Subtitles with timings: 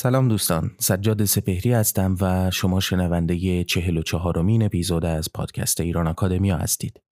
[0.00, 6.06] سلام دوستان سجاد سپهری هستم و شما شنونده چهل و چهارمین اپیزود از پادکست ایران
[6.06, 7.02] اکادمیا هستید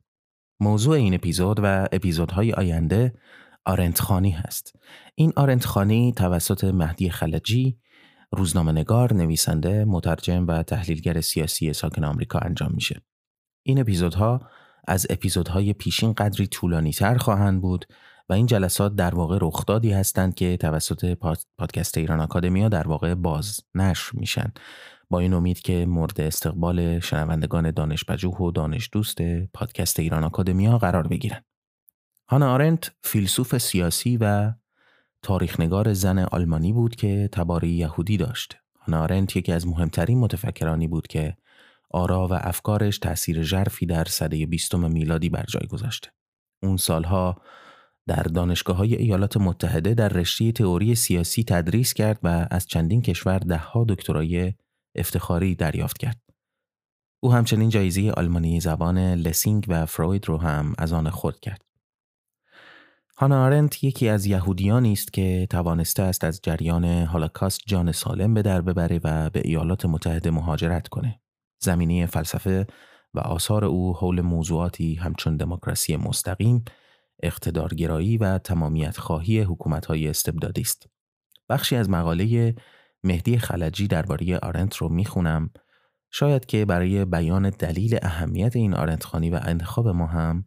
[0.61, 3.15] موضوع این اپیزود و اپیزودهای آینده
[3.65, 4.73] آرنتخانی هست
[5.15, 7.79] این آرنتخانی توسط مهدی خلجی
[8.33, 13.03] روزنامه نگار، نویسنده، مترجم و تحلیلگر سیاسی ساکن آمریکا انجام میشه.
[13.63, 14.41] این اپیزودها
[14.89, 17.87] از اپیزودهای پیشین قدری طولانی تر خواهند بود
[18.29, 21.19] و این جلسات در واقع رخدادی هستند که توسط
[21.59, 24.53] پادکست ایران آکادمیا در واقع باز نشر میشن
[25.11, 29.23] با این امید که مورد استقبال شنوندگان دانشپژوه و دانش دوست
[29.55, 31.41] پادکست ایران آکادمیا قرار بگیرن.
[32.29, 34.53] هانا آرنت فیلسوف سیاسی و
[35.23, 38.57] تاریخنگار زن آلمانی بود که تباری یهودی داشت.
[38.81, 41.37] هانا آرنت یکی از مهمترین متفکرانی بود که
[41.91, 46.11] آرا و افکارش تأثیر ژرفی در سده بیستم میلادی بر جای گذاشته.
[46.63, 47.43] اون سالها
[48.07, 53.39] در دانشگاه های ایالات متحده در رشته تئوری سیاسی تدریس کرد و از چندین کشور
[53.39, 54.55] دهها دکترای
[54.95, 56.21] افتخاری دریافت کرد.
[57.21, 61.63] او همچنین جایزه آلمانی زبان لسینگ و فروید رو هم از آن خود کرد.
[63.19, 68.43] هانا آرنت یکی از یهودیانی است که توانسته است از جریان هولوکاست جان سالم به
[68.43, 71.21] در ببره و به ایالات متحده مهاجرت کنه.
[71.63, 72.67] زمینی فلسفه
[73.15, 76.65] و آثار او حول موضوعاتی همچون دموکراسی مستقیم،
[77.23, 80.87] اقتدارگرایی و تمامیت خواهی حکومت‌های استبدادی است.
[81.49, 82.55] بخشی از مقاله
[83.05, 85.51] مهدی خلجی درباره آرنت رو می‌خونم
[86.11, 90.45] شاید که برای بیان دلیل اهمیت این آرنتخانی و انتخاب ما هم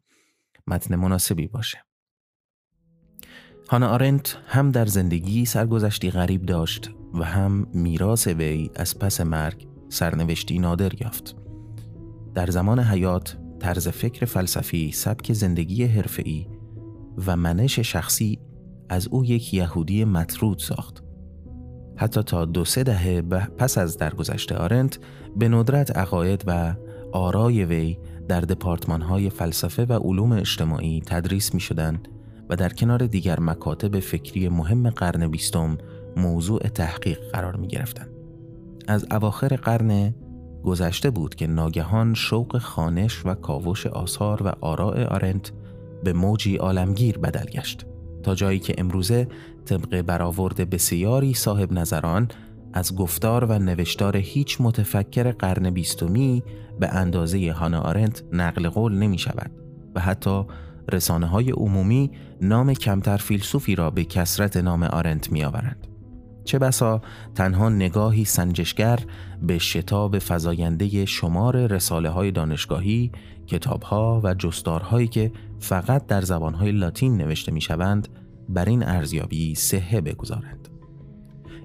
[0.67, 1.77] متن مناسبی باشه.
[3.69, 9.67] هانا آرنت هم در زندگی سرگذشتی غریب داشت و هم میراث وی از پس مرگ
[9.89, 11.35] سرنوشتی نادر یافت.
[12.33, 16.47] در زمان حیات طرز فکر فلسفی، سبک زندگی حرفه‌ای
[17.27, 18.39] و منش شخصی
[18.89, 21.03] از او یک یهودی مطرود ساخت.
[21.95, 23.21] حتی تا دو سه دهه
[23.57, 24.99] پس از درگذشت آرنت
[25.35, 26.75] به ندرت عقاید و
[27.11, 27.97] آرای وی
[28.27, 31.99] در دپارتمان های فلسفه و علوم اجتماعی تدریس می شدن
[32.49, 35.77] و در کنار دیگر مکاتب فکری مهم قرن بیستم
[36.17, 38.07] موضوع تحقیق قرار می گرفتن.
[38.87, 40.13] از اواخر قرن
[40.63, 45.51] گذشته بود که ناگهان شوق خانش و کاوش آثار و آراء آرنت
[46.03, 47.85] به موجی عالمگیر بدل گشت
[48.23, 49.27] تا جایی که امروزه
[49.65, 52.27] طبق برآورد بسیاری صاحب نظران
[52.73, 56.43] از گفتار و نوشتار هیچ متفکر قرن بیستمی
[56.79, 59.51] به اندازه هانا آرنت نقل قول نمی شود
[59.95, 60.43] و حتی
[60.91, 62.11] رسانه های عمومی
[62.41, 65.87] نام کمتر فیلسوفی را به کسرت نام آرنت می آورند.
[66.43, 67.01] چه بسا
[67.35, 68.99] تنها نگاهی سنجشگر
[69.41, 73.11] به شتاب فزاینده شمار رساله های دانشگاهی،
[73.49, 78.07] کتاب ها و جستارهایی که فقط در زبانهای لاتین نوشته می شوند
[78.49, 80.67] بر این ارزیابی سهه بگذارند.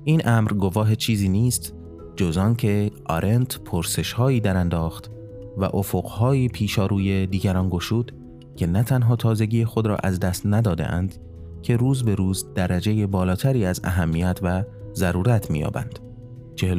[0.05, 1.75] این امر گواه چیزی نیست
[2.17, 5.11] جز که آرنت پرسش هایی در انداخت
[5.57, 8.13] و افقهایی پیشاروی دیگران گشود
[8.57, 11.15] که نه تنها تازگی خود را از دست نداده اند
[11.63, 15.51] که روز به روز درجه بالاتری از اهمیت و ضرورت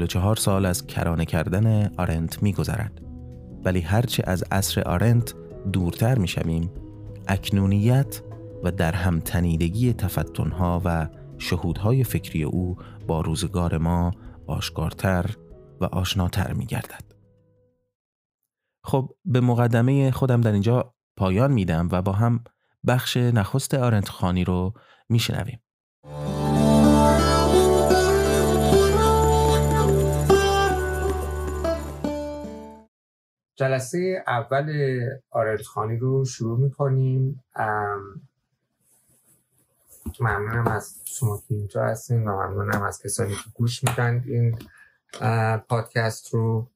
[0.01, 3.04] و چهار سال از کرانه کردن آرنت میگذرد
[3.65, 5.33] ولی هرچه از عصر آرنت
[5.73, 6.71] دورتر می‌شویم
[7.27, 8.21] اکنونیت
[8.63, 12.77] و در هم تنیدگی تفتنها و شهودهای فکری او
[13.07, 14.11] با روزگار ما
[14.47, 15.35] آشکارتر
[15.81, 17.03] و آشناتر می گردد.
[18.83, 22.43] خب به مقدمه خودم در اینجا پایان میدم و با هم
[22.87, 24.73] بخش نخست آرنت خانی رو
[25.09, 25.59] میشنویم.
[33.55, 37.43] جلسه اول آرنت خانی رو شروع می‌کنیم.
[40.19, 44.59] ممنونم از شما که اینجا هستین و ممنونم از کسانی که گوش میدن این
[45.69, 46.69] پادکست رو.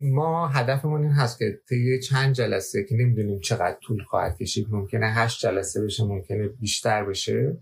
[0.00, 5.06] ما هدفمون این هست که طی چند جلسه که نمی‌دونیم چقدر طول خواهد کشید ممکنه
[5.06, 7.56] هشت جلسه بشه ممکنه بیشتر بشه.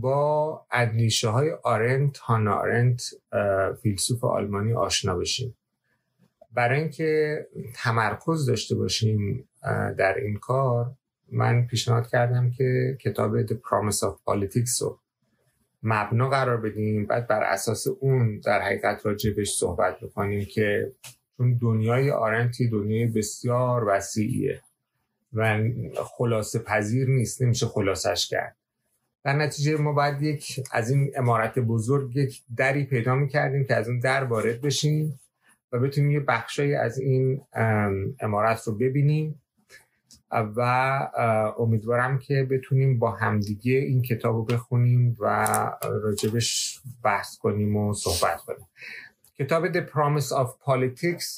[0.00, 3.02] با ادنیشه های آرنت هانا آرنت
[3.82, 5.56] فیلسوف آلمانی آشنا بشیم.
[6.52, 9.48] برای اینکه تمرکز داشته باشیم
[9.98, 10.90] در این کار
[11.28, 14.98] من پیشنهاد کردم که کتاب The Promise of Politics رو
[15.82, 17.06] مبنا قرار بدیم.
[17.06, 20.92] بعد بر اساس اون در حقیقت راجبش صحبت بکنیم که
[21.36, 24.62] چون دنیای آرنتی دنیای بسیار وسیعیه
[25.32, 25.68] و
[26.04, 28.56] خلاصه پذیر نیست نمیشه خلاصش کرد.
[29.24, 33.88] در نتیجه ما باید یک از این امارت بزرگ یک دری پیدا می‌کردیم که از
[33.88, 35.20] اون در وارد بشیم
[35.72, 37.40] و بتونیم یه بخشایی از این
[38.20, 39.38] امارت رو ببینیم.
[40.56, 40.60] و
[41.58, 45.46] امیدوارم که بتونیم با همدیگه این کتاب رو بخونیم و
[45.82, 48.66] راجبش بحث کنیم و صحبت کنیم.
[49.38, 51.36] کتاب The Promise of Politics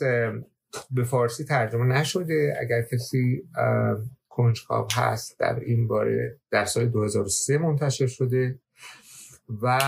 [0.91, 2.57] به فارسی ترجمه نشده.
[2.61, 3.43] اگر کسی
[4.35, 8.59] کنجکاو هست در این باره در سال 2003 منتشر شده
[9.63, 9.79] و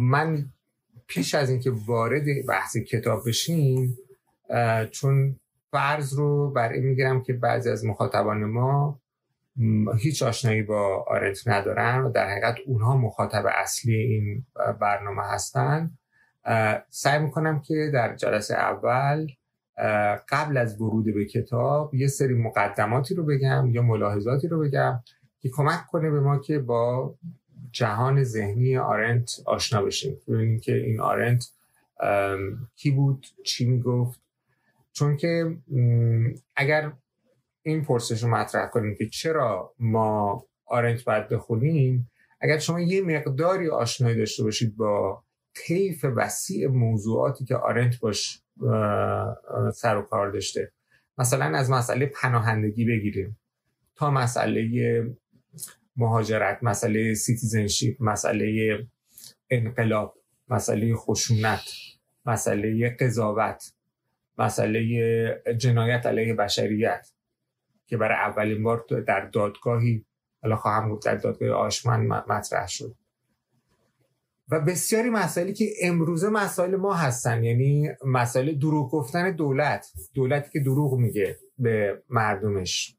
[0.00, 0.46] من
[1.06, 3.98] پیش از اینکه وارد بحث کتاب بشیم
[4.90, 5.40] چون
[5.70, 9.00] فرض رو بر این می‌گیرم که بعضی از مخاطبان ما
[9.98, 14.46] هیچ آشنایی با آرنت ندارن و در حقیقت اونها مخاطب اصلی این
[14.80, 15.90] برنامه هستن.
[16.90, 19.26] سعی می‌کنم که در جلسه اول
[20.28, 25.00] قبل از ورود به کتاب یه سری مقدماتی رو بگم یا ملاحظاتی رو بگم
[25.40, 27.14] که کمک کنه به ما که با
[27.72, 30.16] جهان ذهنی آرنت آشنا بشیم.
[30.28, 31.44] ببینیم که این آرنت
[32.76, 34.20] کی بود چی می‌گفت.
[34.92, 35.56] چون که
[36.56, 36.92] اگر
[37.62, 42.10] این پرسش رو مطرح کنیم که چرا ما آرنت باید بخونیم
[42.40, 45.22] اگر شما یه مقداری آشنایی داشته باشید با
[45.54, 48.42] طیف وسیع موضوعاتی که آرنت باش
[49.74, 50.72] سر و کار داشته.
[51.18, 53.38] مثلا از مسئله پناهندگی بگیریم.
[53.96, 55.04] تا مسئله
[55.96, 58.78] مهاجرت مسئله citizenship مسئله
[59.50, 60.14] انقلاب
[60.48, 61.72] مسئله خشونت
[62.26, 63.72] مسئله قضاوت
[64.38, 67.12] مسئله جنایت علیه بشریت
[67.86, 70.04] که برای اولین بار در دادگاهی
[70.42, 72.96] حالا خواهم گفت در دادگاه آشمن مطرح شد.
[74.50, 80.60] و بسیاری مسائلی که امروزه مسائل ما هستن یعنی مسائل دروغ گفتن دولت دولتی که
[80.60, 82.96] دروغ میگه به مردمش.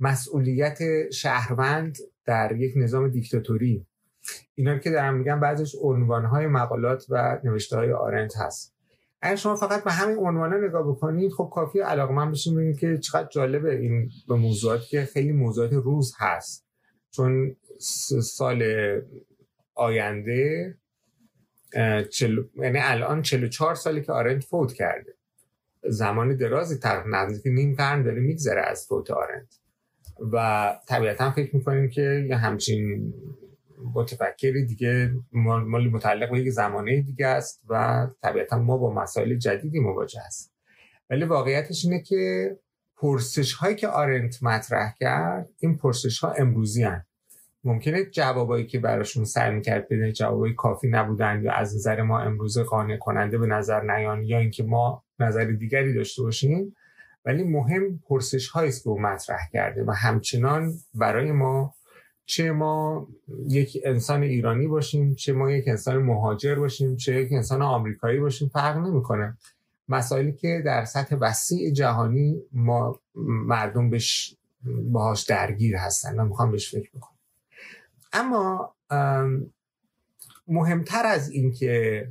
[0.00, 0.78] مسئولیت
[1.10, 3.86] شهروند در یک نظام دیکتاتوری.
[4.54, 8.74] اینا که دارم میگم بعضش عنوانهای مقالات و نوشته های آرنت هست.
[9.22, 11.78] اگر شما فقط به همین عنوانه نگاه بکنید خب کافی
[12.10, 16.66] من بشین ببینید که چقدر جالبه این به موضوعاتی که خیلی موضوعات روز هست.
[17.10, 17.56] چون
[18.22, 18.62] سال
[19.74, 20.74] آینده
[22.10, 22.42] چل...
[22.56, 25.14] یعنی الان 44 سالی که آرنت فوت کرده.
[25.82, 29.58] زمان درازی تقریبا نزدیک نیم قرن داره میگذره از فوت آرنت
[30.32, 33.14] و طبیعتا فکر می‌کنیم که یه همچین
[33.94, 39.80] متفکری دیگه مالی متعلق به یک زمانه دیگه است و طبیعتا ما با مسائل جدیدی
[39.80, 40.54] مواجه هست
[41.10, 42.56] ولی واقعیتش اینه که
[42.96, 47.04] پرسش هایی که آرنت مطرح کرد این پرسش ها امروزی هن.
[47.64, 52.62] ممکنه جوابایی که براشون سعی می‌کرد بده جوابای کافی نبودن یا از نظر ما امروزه
[52.62, 56.76] قانع کننده به نظر نیان یا اینکه ما نظر دیگری داشته باشیم
[57.24, 61.74] ولی مهم پرسش هایی است که او مطرح کرده و همچنان برای ما
[62.26, 63.08] چه ما
[63.48, 68.48] یک انسان ایرانی باشیم چه ما یک انسان مهاجر باشیم چه یک انسان آمریکایی باشیم
[68.48, 69.36] فرق نمی‌کنه.
[69.88, 73.00] مسائلی که در سطح وسیع جهانی ما
[73.46, 76.20] مردم بهش باهاش درگیر هستن.
[76.20, 77.13] و می‌خوام بهش فکر بکنم.
[78.14, 78.74] اما
[80.46, 82.08] مهمتر از این که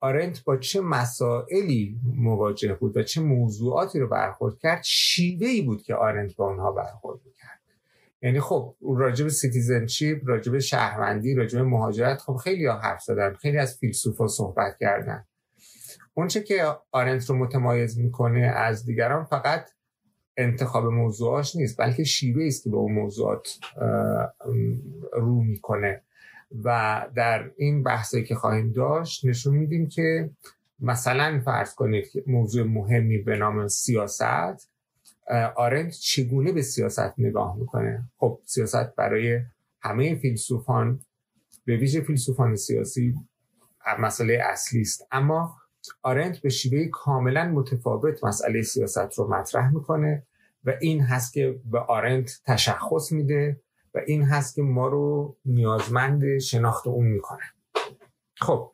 [0.00, 5.94] آرنت با چه مسائلی مواجه بود و چه موضوعاتی رو برخورد کرد شیوهی بود که
[5.94, 7.60] آرنت با اونها برخورد کرد
[8.22, 13.78] یعنی خب راجب citizenship راجب شهروندی راجب مهاجرت خب خیلی ها حرف زدن خیلی از
[13.78, 15.24] فیلسوفا صحبت کردن.
[16.14, 19.70] اونچه که آرنت رو متمایز می‌کنه از دیگران فقط
[20.36, 23.58] انتخاب موضوعاش نیست بلکه شیوه است که به اون موضوعات
[25.12, 26.02] رو می‌کنه.
[26.64, 30.30] و در این بحثی که خواهیم داشت نشون میدیم که
[30.80, 34.68] مثلا فرض کنید که موضوع مهمی به نام سیاست
[35.56, 39.40] آرنت چگونه به سیاست نگاه می‌کنه؟ خب سیاست برای
[39.80, 41.00] همه فیلسوفان
[41.64, 43.14] به ویژه فیلسوفان سیاسی
[43.98, 45.06] مسئله اصلی است.
[45.10, 45.56] اما
[46.02, 50.26] آرنت به شیوه کاملا متفاوت مسئله سیاست رو مطرح می‌کنه
[50.64, 53.60] و این هست که به آرنت تشخص میده
[53.94, 57.42] و این هست که ما رو نیازمند شناخت اون می‌کنه.
[58.40, 58.70] خب.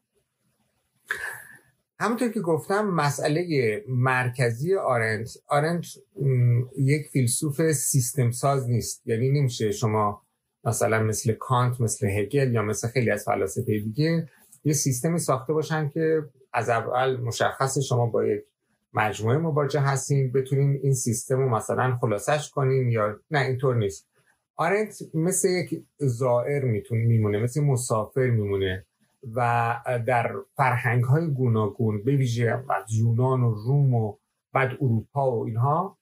[1.99, 5.87] همونطور که گفتم مسئله مرکزی آرنت آرنت
[6.79, 9.03] یک فیلسوف سیستم ساز نیست.
[9.07, 10.23] یعنی نمیشه شما
[10.65, 14.29] مثلا مثل کانت مثل هگل یا مثل خیلی از فلاسفه دیگه
[14.65, 16.23] یه سیستمی ساخته باشن که
[16.53, 18.45] از اول مشخص شما با یک
[18.93, 24.09] مجموعه مواجه هستین بتونین این سیستم رو مثلا خلاصش کنین یا نه اینطور نیست.
[24.57, 28.87] آرنت مثل یک زائر می‌تونه میمونه مثل مسافر میمونه
[29.35, 29.77] و
[30.07, 34.17] در فرهنگ های گوناگون به ویژه از یونان و روم و
[34.53, 35.99] بعد اروپا و اینها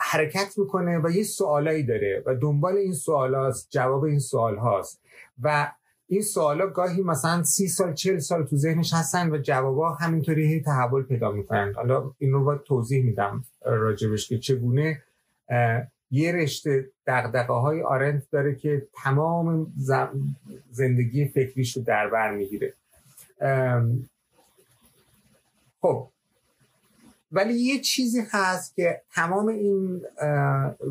[0.00, 5.02] حرکت می‌کنه و یه سوالایی داره و دنبال این سوال هاست جواب این سوال هاست.
[5.42, 5.72] و
[6.12, 10.60] این سوالا گاهی مثلا سی سال چل سال تو ذهنش هستن و جوابا همینطوری هی
[10.60, 11.72] تحول پیدا می‌کنن.
[11.76, 15.02] حالا این رو باید توضیح میدم راجبش که چگونه
[16.10, 19.72] یه رشته دقدقه های آرنت داره که تمام
[20.70, 22.74] زندگی فکریش رو در بر می‌گیره.
[25.80, 26.08] خب.
[27.32, 30.02] ولی یه چیزی هست که تمام این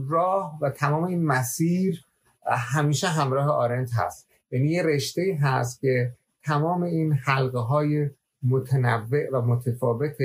[0.09, 2.05] راه و تمام این مسیر
[2.45, 4.28] همیشه همراه آرنت هست.
[4.51, 6.11] یعنی یه رشته هست که
[6.43, 8.09] تمام این حلقه های
[8.43, 10.15] متنوع و متفاوت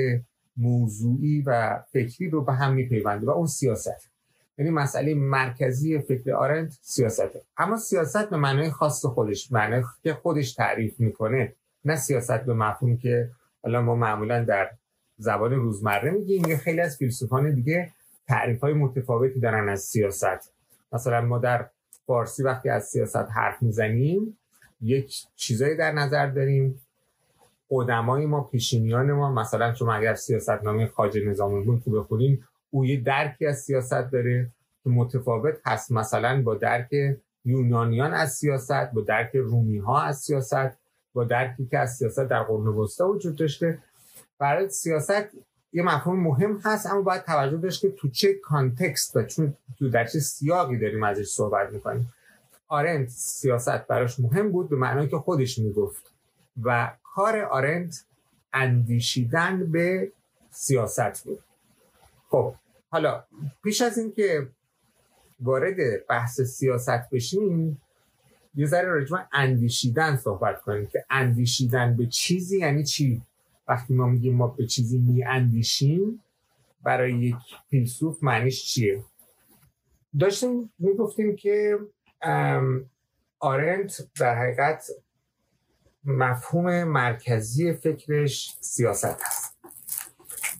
[0.57, 4.09] موضوعی و فکری رو به هم میپیونده و اون سیاست.
[4.57, 7.41] یعنی مسئله مرکزی فکر آرنت سیاسته.
[7.57, 11.53] اما سیاست به معنای خاص خودش معنای که خودش تعریف می‌کنه
[11.85, 13.29] نه سیاست به مفهوم که
[13.63, 14.69] حالا ما معمولا در
[15.17, 17.91] زبان روزمره میگیم یه خیلی از فیلسوفان دیگه
[18.27, 20.53] تعریف های متفاوتی دارن از سیاست.
[20.93, 21.69] مثلا ما در
[22.05, 24.37] فارسی وقتی از سیاست حرف می‌زنیم
[24.81, 26.81] یک چیزایی در نظر داریم.
[27.69, 33.01] قدمای ما پیشینیان ما مثلا شما اگر سیاست نامه خاج نظام که بخونیم او یه
[33.01, 34.51] درکی از سیاست داره
[34.83, 35.91] که متفاوت هست.
[35.91, 36.89] مثلا با درک
[37.45, 40.77] یونانیان از سیاست با درک رومی ها از سیاست
[41.13, 43.79] با درکی که از سیاست در قرن وسطا وجود داشته.
[44.39, 45.29] برای سیاست
[45.75, 49.89] یه مفهوم مهم هست اما باید توجه داشت که تو چه کانتکست و چون تو
[49.89, 52.13] در چه سیاقی داریم ازش صحبت می‌کنیم.
[52.67, 56.11] آرنت سیاست براش مهم بود به معنای که خودش می‌گفت
[56.63, 58.05] و کار آرنت
[58.53, 60.11] اندیشیدن به
[60.49, 61.39] سیاست بود.
[62.29, 62.53] خب
[62.89, 63.23] حالا
[63.63, 64.47] پیش از اینکه
[65.39, 67.81] وارد بحث سیاست بشیم
[68.55, 73.21] یه ذره راجع اندیشیدن صحبت کنیم که اندیشیدن به چیزی یعنی چی؟
[73.67, 76.23] وقتی ما میگیم ما به چیزی می اندیشیم
[76.83, 77.35] برای یک
[77.69, 79.03] فیلسوف معنیش چیه؟
[80.19, 81.79] داشتیم می‌گفتیم که
[83.39, 84.87] آرنت در حقیقت
[86.03, 89.57] مفهوم مرکزی فکرش سیاست هست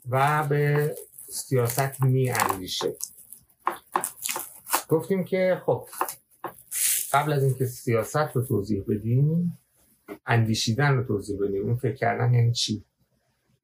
[0.09, 0.95] و به
[1.29, 2.95] سیاست می اندیشه
[4.89, 5.87] گفتیم که خب
[7.13, 9.57] قبل از اینکه سیاست رو توضیح بدیم
[10.25, 12.85] اندیشیدن رو توضیح بدیم اون فکر کردن یعنی چی؟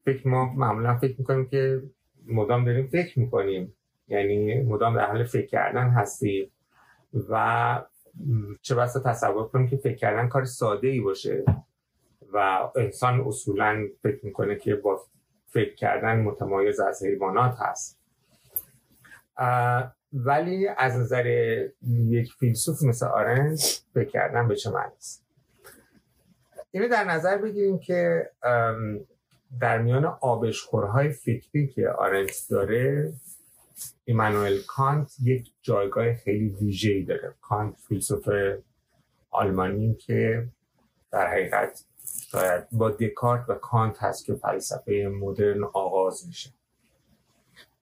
[0.06, 1.82] فکر ما معمولا فکر می‌کنیم که
[2.26, 3.76] مدام داریم فکر می‌کنیم.
[4.08, 6.52] یعنی مدام در حال فکر کردن هستیم.
[7.30, 7.86] و
[8.62, 11.44] چه بسا تصور کنیم که فکر کردن کار ساده ای باشه.
[12.34, 15.02] و انسان اصولا فکر می‌کنه که با
[15.48, 18.00] فکر کردن متمایز از حیوانات هست.
[20.14, 21.26] ولی از نظر
[21.88, 23.62] یک فیلسوف مثل آرنج
[23.94, 25.26] فکر کردن به چه معنی است؟
[26.72, 28.30] اینو در نظر بگیریم که
[29.60, 33.14] در میان آبشخورهای فکری که آرنج داره
[34.06, 37.34] ایمانوئل کانت یک جایگاه خیلی ویژه‌ای داره.
[37.42, 38.30] کانت فیلسوف
[39.32, 40.48] آلمانی که
[41.12, 41.86] در حقیقت
[42.32, 46.50] شاید با دکارت و کانت هست که فلسفه مدرن آغاز میشه.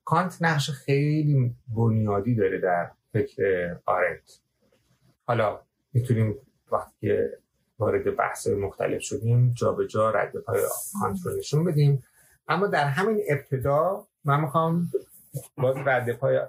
[0.05, 4.39] کانت نقش خیلی بنیادی داره در فکر آرنت
[5.27, 5.59] حالا
[5.93, 6.35] می‌تونیم
[6.71, 7.17] وقتی
[7.79, 10.61] وارد بحث مختلف شدیم جا به جا رد پای
[11.01, 12.03] کانت رو نشون بدیم.
[12.47, 14.91] اما در همین ابتدا من می‌خوام
[15.57, 16.39] باز رد پای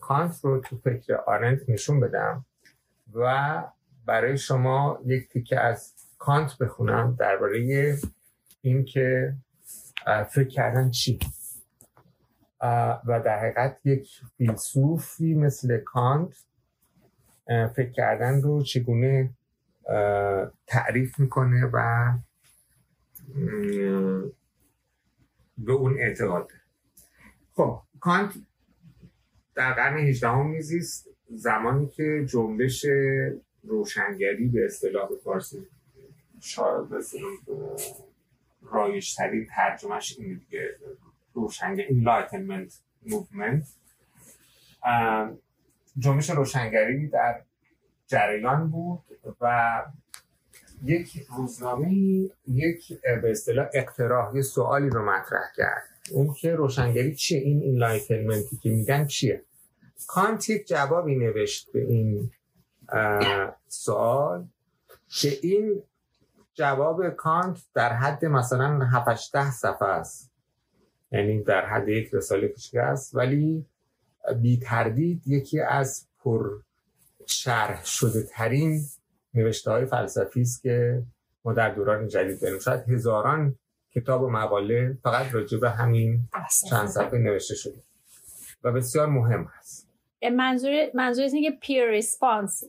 [0.00, 2.44] کانت رو تو فکر آرنت نشون بدم
[3.14, 3.62] و
[4.06, 7.96] برای شما یک تیکه از کانت بخونم درباره
[8.60, 9.34] اینکه
[10.30, 11.18] فکر کردن چی؟
[13.06, 16.34] و در حقیقت یک فیلسوفی مثل کانت
[17.46, 19.30] فکر کردن رو چگونه
[20.66, 22.12] تعریف می‌کنه و
[25.58, 26.50] به اون اعتقاد
[27.52, 28.34] خب کانت
[29.54, 32.86] در قرن 18 میزیست زمانی که جنبش
[33.62, 35.66] روشنگری به اصطلاح فارسی
[36.40, 36.86] شاید
[38.62, 40.76] رایش ترین ترجمهش این دیگه
[41.34, 42.72] روشنگری enlightenment
[43.06, 43.64] movement.
[45.98, 47.42] جنبش روشنگری در
[48.12, 49.00] جریان بود
[49.40, 49.84] و
[50.84, 51.90] یک روزنامه
[52.48, 55.82] یک به اصطلاح اقتراح یه سوالی رو مطرح کرد.
[56.12, 59.42] اون که روشنگری چیه؟ این enlightenment ی که میگن چیه؟
[60.06, 62.30] کانت یک جوابی نوشت به این
[63.68, 64.46] سوال
[65.08, 65.82] که این
[66.54, 70.30] جواب کانت در حد مثلا 7 ده صفحه است.
[71.12, 73.14] یعنی در حد یک رساله کوچیک است.
[73.14, 73.66] ولی
[74.42, 76.50] بی تردید یکی از پر
[77.32, 78.80] شرح شده ترین
[79.34, 81.02] نوشته های فلسفی است که
[81.44, 82.58] ما در دوران جدید داریم.
[82.58, 83.58] شاید هزاران
[83.94, 86.20] کتاب و مقاله فقط راجع به همین
[86.70, 87.82] چند صفحه نوشته شده.
[88.64, 89.88] و بسیار مهم هست
[90.32, 92.64] منظور منظور اینه که پیر ریسپانس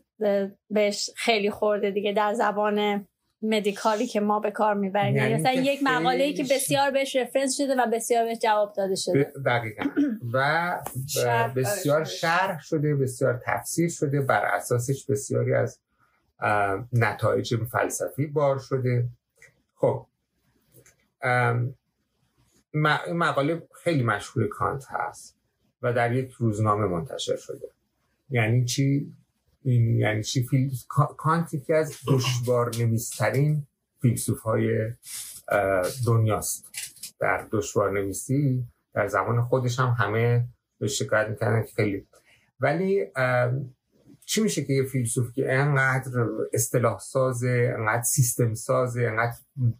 [0.70, 3.08] بهش خیلی خورده دیگه در زبان
[3.44, 5.16] مدیکالی که ما به کار می‌بریم.
[5.16, 8.96] یعنی مثلا یک مقاله ای که بسیار بهش رفرنس شده و بسیار بهش جواب داده
[8.96, 9.32] شده.
[9.46, 9.84] دقیقا.
[10.34, 10.80] و
[11.56, 15.80] بسیار شرح شده بسیار تفسیر شده بر اساسش بسیاری از
[16.94, 19.08] نتایج فلسفی بار شده.
[19.76, 20.06] خب.
[22.74, 25.38] این مقاله خیلی مشهور کانت هست
[25.82, 27.68] و در یک روزنامه منتشر شده.
[28.30, 29.14] یعنی چی؟
[29.64, 30.72] این یعنی چی؟ فیل...
[31.18, 33.68] کانت یکی از دشوار نویسترین
[34.02, 34.92] فیلسوف های
[36.06, 36.66] دنیاست.
[37.20, 40.48] در دشوار نویسی در زمان خودش هم همه
[40.80, 42.08] به شکایت می‌کردن که خیلی.
[42.60, 43.06] ولی
[44.26, 49.38] چی میشه که یه فیلسوف که انقدر اصطلاح سازه انقدر سیستم سازه انقدر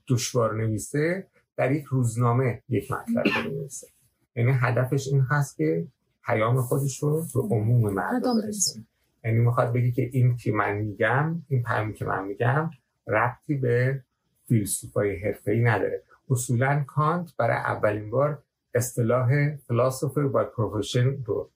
[0.10, 3.88] دشوار نویسه در یک روزنامه یک مطلب بنویسه
[4.36, 5.88] یعنی هدفش این هست که
[6.26, 8.86] پیام خودش رو به عموم مردم برسونه.
[9.24, 12.72] یعنی می‌خواد بگی که این که من میگم این پیامی که من میگم
[13.08, 14.02] ربطی به
[14.48, 16.04] فیلسوفای حرفه‌ای نداره.
[16.30, 21.50] اصولا کانت برای اولین بار اصطلاح philosopher by profession رو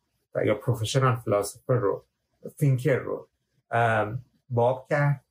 [0.46, 2.04] یا پروفشنال فلسفر رو
[2.58, 3.28] تینکر رو
[4.50, 5.24] باب کرد.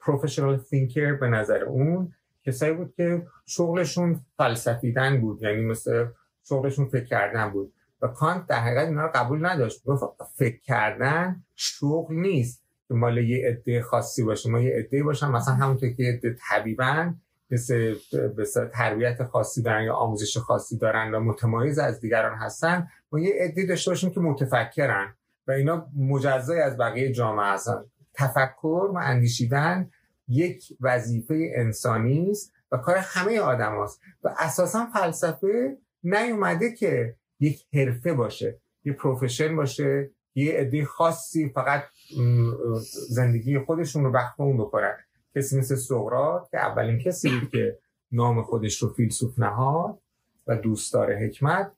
[0.00, 2.12] پروفشنال تینکر به نظر اون
[2.44, 6.06] کسایی بود که شغلشون فلسفیدن بود یعنی مثل
[6.44, 7.72] شغلشون فکر کردن بود.
[8.02, 9.84] و کانت در حقیقت اینا رو قبول نداشت.
[9.84, 14.50] گفت فکر کردن شغل نیست که مال یه عده خاصی باشه.
[14.50, 17.94] ما یه عده باشن مثلا همونطور که عده طبیبن مثل
[18.72, 23.66] تربیت خاصی دارن یا آموزش خاصی دارن و متمایز از دیگران هستن ما یه عده
[23.66, 25.14] داشته باشیم که متفکرن
[25.46, 27.84] و اینا مجزای از بقیه جامعه هستن.
[28.14, 29.90] تفکر و اندیشیدن
[30.28, 34.00] یک وظیفه انسانی است و کار همه آدم هست.
[34.24, 41.84] و اساسا فلسفه نیومده که یک حرفه باشه یه پروفشن باشه یه عده خاصی فقط
[43.08, 44.96] زندگی خودشون رو وقت اون بکنن.
[45.34, 47.78] کسی مثل سقراط که اولین کسی بود که
[48.12, 49.98] نام خودش رو فیلسوف نهاد
[50.46, 51.72] و دوستدار حکمت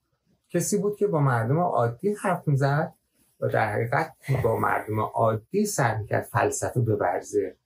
[0.48, 2.94] کسی بود که با مردم عادی حرف می‌زد
[3.40, 7.56] و در حقیقت با مردم عادی سعی می‌کرد فلسفه ببرزه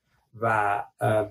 [0.41, 0.83] و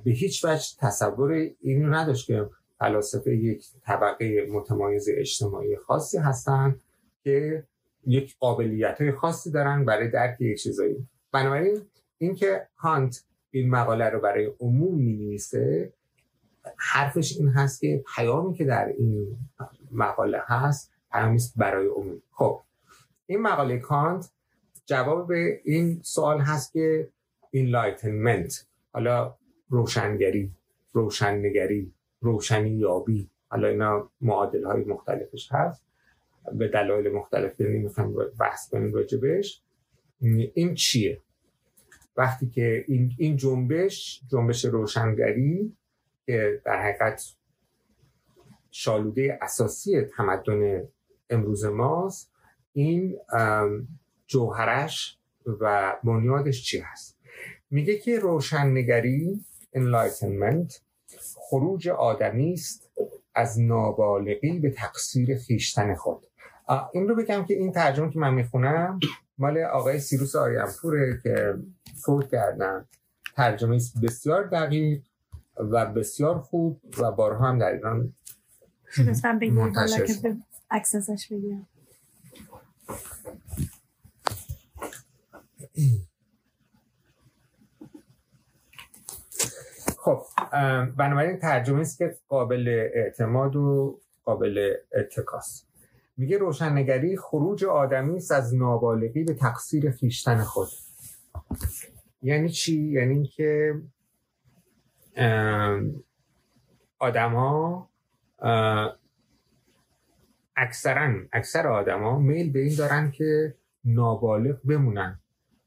[0.04, 2.50] به هیچ وجه تصور اینو نداشت که
[2.84, 6.82] فلاسفه یک طبقه متمایز اجتماعی خاصی هستند
[7.24, 7.64] که
[8.08, 11.08] یک قابلیت های خاصی دارن برای درک یک چیزایی.
[11.32, 11.82] بنابراین
[12.18, 15.38] اینکه کانت این مقاله رو برای عموم می
[16.78, 19.38] حرفش این هست که پیامی که در این
[19.92, 22.22] مقاله هست پیامی برای عموم.
[22.32, 22.62] خب
[23.26, 24.32] این مقاله کانت
[24.86, 27.10] جواب به این سوال هست که
[27.56, 29.36] enlightenment حالا
[29.70, 30.52] روشنگری
[30.94, 31.94] روشننگری
[32.24, 33.30] روشنی یابی.
[33.50, 35.84] حالا اینا معادل های مختلفش هست.
[36.54, 39.62] به دلایل مختلف نمی‌خوام بحث کنیم راجبش.
[40.54, 41.22] این چیه؟
[42.18, 45.78] وقتی که این, این جنبش جنبش روشنگری
[46.26, 47.36] که در حقیقت
[48.72, 50.88] شالوده اساسی تمدن
[51.30, 52.32] امروز ماست
[52.74, 53.18] این
[54.28, 55.18] جوهرش
[55.60, 57.20] و بنیادش چی هست؟
[57.72, 60.80] میگه که روشننگری enlightenment
[61.50, 62.90] خروج آدمی است
[63.36, 66.28] از نابالغی به تقصیر خیشتن خود.
[66.94, 69.00] این رو بگم که این ترجمه که من می‌خونم
[69.38, 71.54] مال آقای سیروس آریانپوره که
[72.06, 72.86] فوت کردن.
[73.36, 75.04] ترجمه بسیار دقیق
[75.60, 78.14] و بسیار خوب و بارها هم در ایران
[79.52, 80.38] منتشر شد.
[90.04, 90.22] خب
[90.98, 95.66] بنابراین ترجمه است که قابل اعتماد و قابل اتکاس.
[96.18, 100.68] میگه روشننگری خروج آدمی است از نابالغی به تقصیر خیشتن خود.
[102.22, 103.74] یعنی چی؟ یعنی اینکه
[107.00, 107.90] آدما
[110.56, 115.20] اکثرا اکثر آدما میل به این دارن که نابالغ بمونن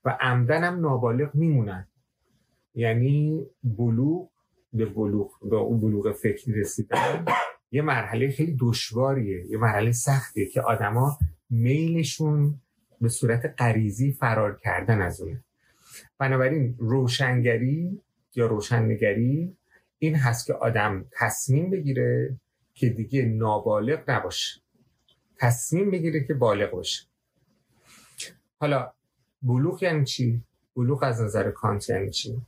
[0.04, 1.88] و عمدن هم نابالغ میمونن.
[2.76, 4.28] یعنی بلوغ
[4.72, 7.24] به بلوغ به اون بلوغ فکری رسیدن
[7.70, 11.18] یه مرحله خیلی دشواریه یه مرحله سختیه که آدما
[11.50, 12.60] میلشون
[13.00, 15.44] به صورت غریزی فرار کردن از اونه
[16.18, 18.00] بنابراین روشنگری
[18.34, 19.56] یا روشننگری
[19.98, 22.36] این هست که آدم تصمیم بگیره
[22.74, 24.60] که دیگه نابالغ نباشه.
[25.38, 27.06] تصمیم بگیره که بالغ باشه.
[28.58, 28.92] حالا
[29.42, 30.42] بلوغ یعنی چی؟
[30.76, 32.42] بلوغ از نظر کانت یعنی چی؟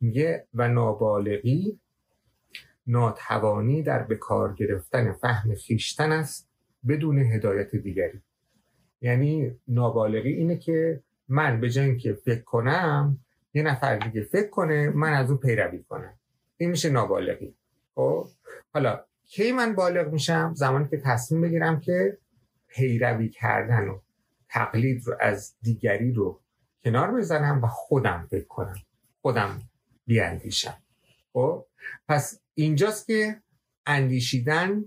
[0.00, 1.80] میگه و نابالغی
[2.86, 6.50] ناتوانی در بکار گرفتن فهم خیشتن است
[6.88, 8.20] بدون هدایت دیگری.
[9.00, 13.18] یعنی نابالغی اینه که من به جای که فکر کنم
[13.54, 16.14] یه نفر دیگه فکر کنه من از اون پیروی کنم.
[16.56, 17.54] این میشه نابالغی.
[17.94, 18.26] خب؟
[18.74, 22.18] حالا کی من بالغ میشم؟ زمانی که تصمیم بگیرم که
[22.68, 23.98] پیروی کردن و
[24.48, 26.40] تقلید رو از دیگری رو
[26.84, 28.76] کنار بزنم و خودم فکر کنم.
[29.22, 29.62] خودم
[30.10, 30.76] بیاندیشم.
[31.32, 31.66] خب
[32.08, 33.36] پس اینجاست که
[33.86, 34.84] اندیشیدن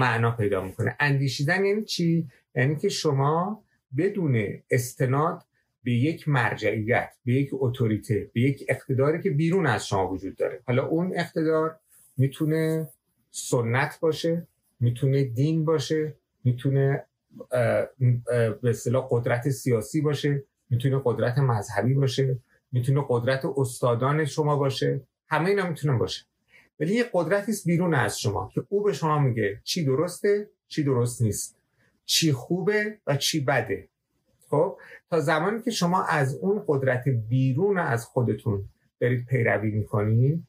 [0.00, 0.96] معنا پیدا می‌کنه.
[1.00, 3.64] اندیشیدن یعنی چی؟ یعنی که شما
[3.96, 5.42] بدون استناد
[5.82, 10.62] به یک مرجعیت به یک اتوریته به یک اقتداری که بیرون از شما وجود داره.
[10.66, 11.78] حالا اون اقتدار
[12.16, 12.88] می‌تونه
[13.30, 14.46] سنت باشه
[14.80, 16.14] می‌تونه دین باشه
[16.44, 17.04] می‌تونه
[18.62, 18.74] به
[19.10, 22.38] قدرت سیاسی باشه می‌تونه قدرت مذهبی باشه.
[22.74, 25.00] می‌تونه قدرت استادان شما باشه.
[25.28, 26.24] همه اینا می‌تونه باشه.
[26.80, 30.84] ولی یه قدرتی است بیرون از شما که او به شما میگه چی درسته چی
[30.84, 31.56] درست نیست.
[32.04, 33.88] چی خوبه و چی بده.
[34.50, 34.78] خب؟
[35.10, 38.64] تا زمانی که شما از اون قدرت بیرون از خودتون
[39.00, 40.42] دارید پیروی می‌کنید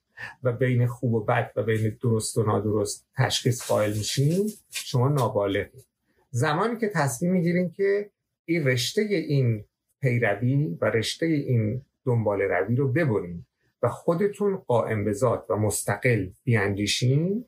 [0.43, 5.85] و بین خوب و بد و بین درست و نادرست تشخیص قائل میشین شما نابالغید
[6.29, 8.09] زمانی که تصمیم می‌گیرین که
[8.45, 9.65] این رشته این
[10.01, 13.45] پیروی و رشته این دنبال روی رو ببرین
[13.81, 17.45] و خودتون قائم به ذات و مستقل بیاندیشین.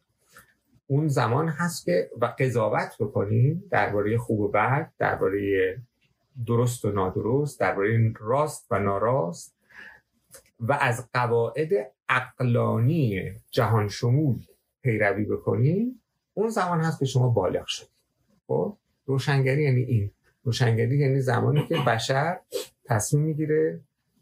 [0.87, 5.77] اون زمان هست که و قضاوت بکنین درباره خوب و بد درباره
[6.45, 9.57] درست و نادرست درباره راست و ناراست.
[10.59, 11.69] و از قواعد
[12.09, 14.39] اقلانی جهان شمول
[14.81, 15.99] پیروی بکنین.
[16.33, 17.89] اون زمان هست که شما بالغ شدید
[18.47, 20.11] خب؟ روشنگری یعنی این.
[20.43, 22.39] روشنگری یعنی زمانی که بشر
[22.85, 23.79] تصمیم می‌گیره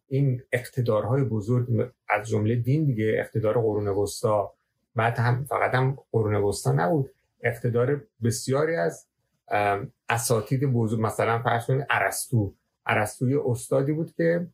[0.07, 4.53] این اقتدارهای بزرگ از جمله دین دیگه اقتدار قرون وسطا.
[4.95, 7.09] بعد هم فقط هم قرون وسطا نبود.
[7.43, 9.07] اقتدار بسیاری از
[10.09, 12.53] اساتید بزرگ مثلا فرض کنید ارسطو.
[12.85, 14.47] ارسطوی استادی بود که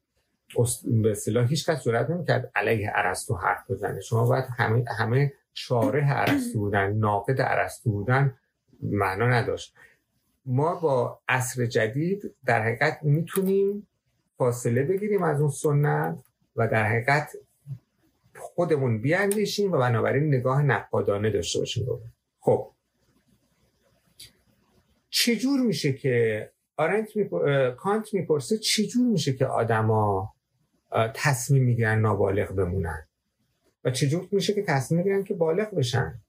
[0.85, 4.01] به اصطلاح هیچ کس جرئت نمی‌کرد علیه ارسطو حرف بزنه.
[4.01, 8.37] شما باید همه همه شارح ارسطو بودن ناقد ارسطو بودن
[8.81, 9.75] معنا نداشت.
[10.45, 13.87] ما با عصر جدید در حقیقت می‌تونیم
[14.41, 16.19] فاصله بگیریم از اون سنت
[16.55, 17.31] و در حقیقت
[18.37, 21.85] خودمون بیاندیشیم و بنابراین نگاه نقادانه داشته باشیم
[22.39, 22.71] خب.
[25.09, 27.29] چجور میشه که آرنت می...
[27.77, 30.33] کانت می‌پرسه چجور میشه که آدما
[31.13, 33.07] تصمیم می‌گیرن نابالغ بمونن؟
[33.83, 36.21] و چجور میشه که تصمیم می‌گیرن که بالغ بشن؟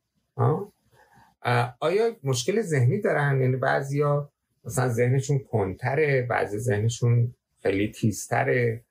[1.81, 4.33] آیا مشکل ذهنی دارن؟ یعنی بعضیا
[4.65, 8.85] مثلا ذهنشون کنتره بعضی ذهنشون خیلی تیزتره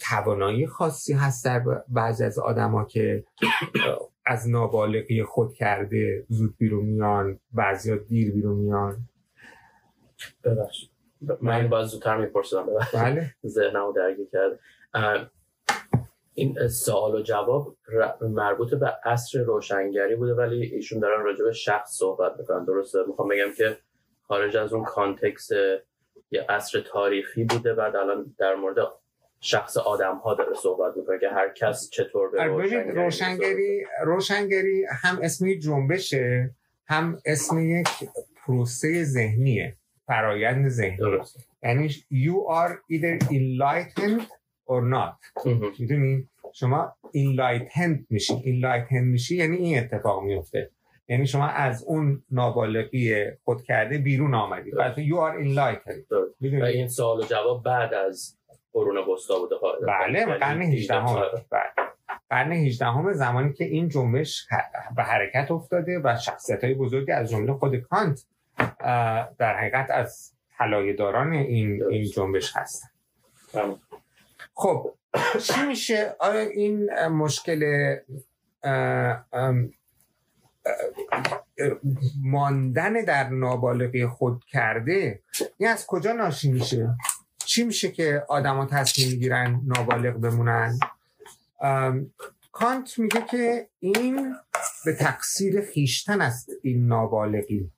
[0.00, 3.24] توانایی خاصی هست در بعضی از آدما که
[4.26, 8.96] از نابالغی خود کرده زود بیرون میان بعضیا دیر بیرون میان.
[10.44, 10.88] ببخش
[11.40, 13.34] من باز زودتر میپرسیدم بله.
[13.46, 14.60] ذهنمو درگیر کرد
[16.34, 17.76] این سوال و جواب
[18.20, 22.64] مربوط به عصر روشنگری بوده ولی ایشون دارن راجع به شخص صحبت می‌کنن.
[22.64, 23.78] درسته؟ می‌خوام بگم که
[24.22, 25.48] خارج از اون کانتکس
[26.32, 28.76] یه عصر تاریخی بوده بعد الان در مورد
[29.40, 35.18] شخص آدم ها داره صحبت می‌کنه که هر کس چطور به روشنگری روشنگری, روشنگری هم
[35.22, 36.50] اسمی جنبشه
[36.86, 37.88] هم اسم یک
[38.36, 41.18] پروسه ذهنیه فرایند ذهنی.
[41.62, 44.22] یعنی you are either enlightened
[44.66, 45.44] or not.
[45.78, 48.34] می‌دونی؟ شما enlightened میشی.
[48.34, 50.70] Enlightened میشی یعنی این اتفاق میفته
[51.12, 54.70] یعنی شما از اون نابالغی خود کرده بیرون آمدی.
[54.70, 56.12] پس you are enlightened.
[56.60, 58.36] و این سوال و جواب بعد از
[58.72, 59.54] قرون وسطا بوده
[59.86, 61.14] بله یعنی قرن 18 هم
[61.50, 61.62] بله.
[62.30, 64.46] قرن 18 هم زمانی که این جنبش
[64.96, 68.24] به حرکت افتاده و شخصیت های بزرگی از جمله خود کانت
[69.38, 70.32] در حقیقت از
[70.98, 72.88] داران این این جنبش هستن.
[74.54, 74.92] خب
[75.42, 77.94] چی میشه؟ آیا این مشکل
[82.22, 85.20] ماندن در نابالغی خود کرده
[85.58, 86.94] این از کجا ناشی میشه؟
[87.38, 90.78] چی میشه که آدما تصمیم می‌گیرن نابالغ بمونن؟
[92.52, 94.34] کانت میگه که این
[94.84, 97.70] به تقصیر خیشتن است این نابالغی.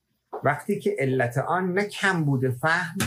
[0.44, 2.98] وقتی که علت آن نه کمبود فهم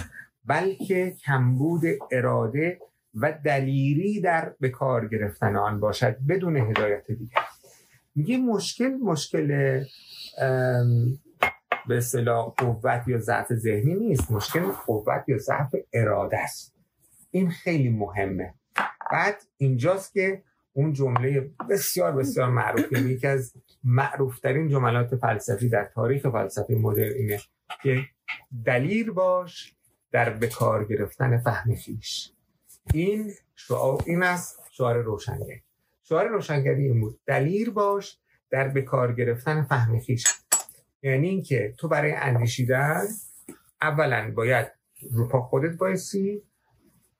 [0.45, 2.79] بلکه کمبود اراده
[3.15, 7.41] و دلیری در به کار گرفتن آن باشد بدون هدایت دیگر.
[8.17, 9.47] میگه مشکل مشکل
[11.87, 14.31] به اصطلاح قوت یا ضعف ذهنی نیست.
[14.31, 16.75] مشکل قوت یا ضعف اراده است.
[17.31, 18.53] این خیلی مهمه.
[19.11, 23.53] بعد اینجاست که اون جمله بسیار بسیار معروف یعنی یکی از
[23.83, 27.39] معروفترین جملات فلسفی در تاریخ فلسفی مدرن اینه
[27.83, 28.05] که
[28.65, 29.75] دلیر باش
[30.11, 32.31] در بکار گرفتن فهم خیش.
[32.93, 35.61] این شعار این است شعار روشنگری
[36.09, 37.19] شعار روشنگری این بود.
[37.25, 38.17] دلیر باش
[38.49, 40.23] در بکار گرفتن فهم خیش.
[41.01, 43.03] یعنی اینکه تو برای اندیشیدن
[43.81, 44.67] اولا باید
[45.11, 46.41] رو پا خودت بایستی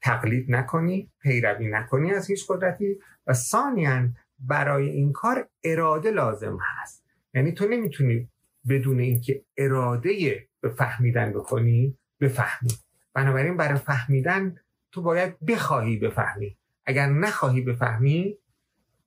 [0.02, 7.04] تقلید نکنی پیروی نکنی از هیچ قدرتی و ثانیا برای این کار اراده لازم هست.
[7.34, 8.30] یعنی تو نمی‌تونی
[8.70, 12.72] بدون اینکه اراده به فهمیدن بکنی بفهمی.
[13.14, 14.56] بنابراین برای فهمیدن
[14.92, 16.58] تو باید بخواهی بفهمی.
[16.86, 18.38] اگر نخواهی بفهمی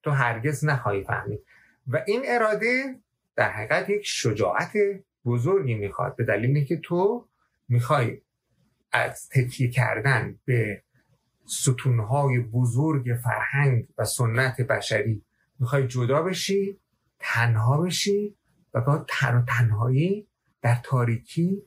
[0.03, 1.39] تو هرگز نخواهی فهمی
[1.87, 3.01] و این اراده
[3.37, 4.73] در حقیقت یک شجاعت
[5.25, 6.17] بزرگی می‌خواد.
[6.17, 7.29] به دلیل که تو
[7.69, 8.21] می‌خوای
[8.93, 10.83] از تکیه کردن به
[11.47, 15.25] ستونهای بزرگ فرهنگ و سنت بشری
[15.59, 16.81] می‌خوای جدا بشی
[17.19, 18.37] تنها بشی
[18.75, 20.29] و با تن تنهایی
[20.63, 21.63] در تاریکی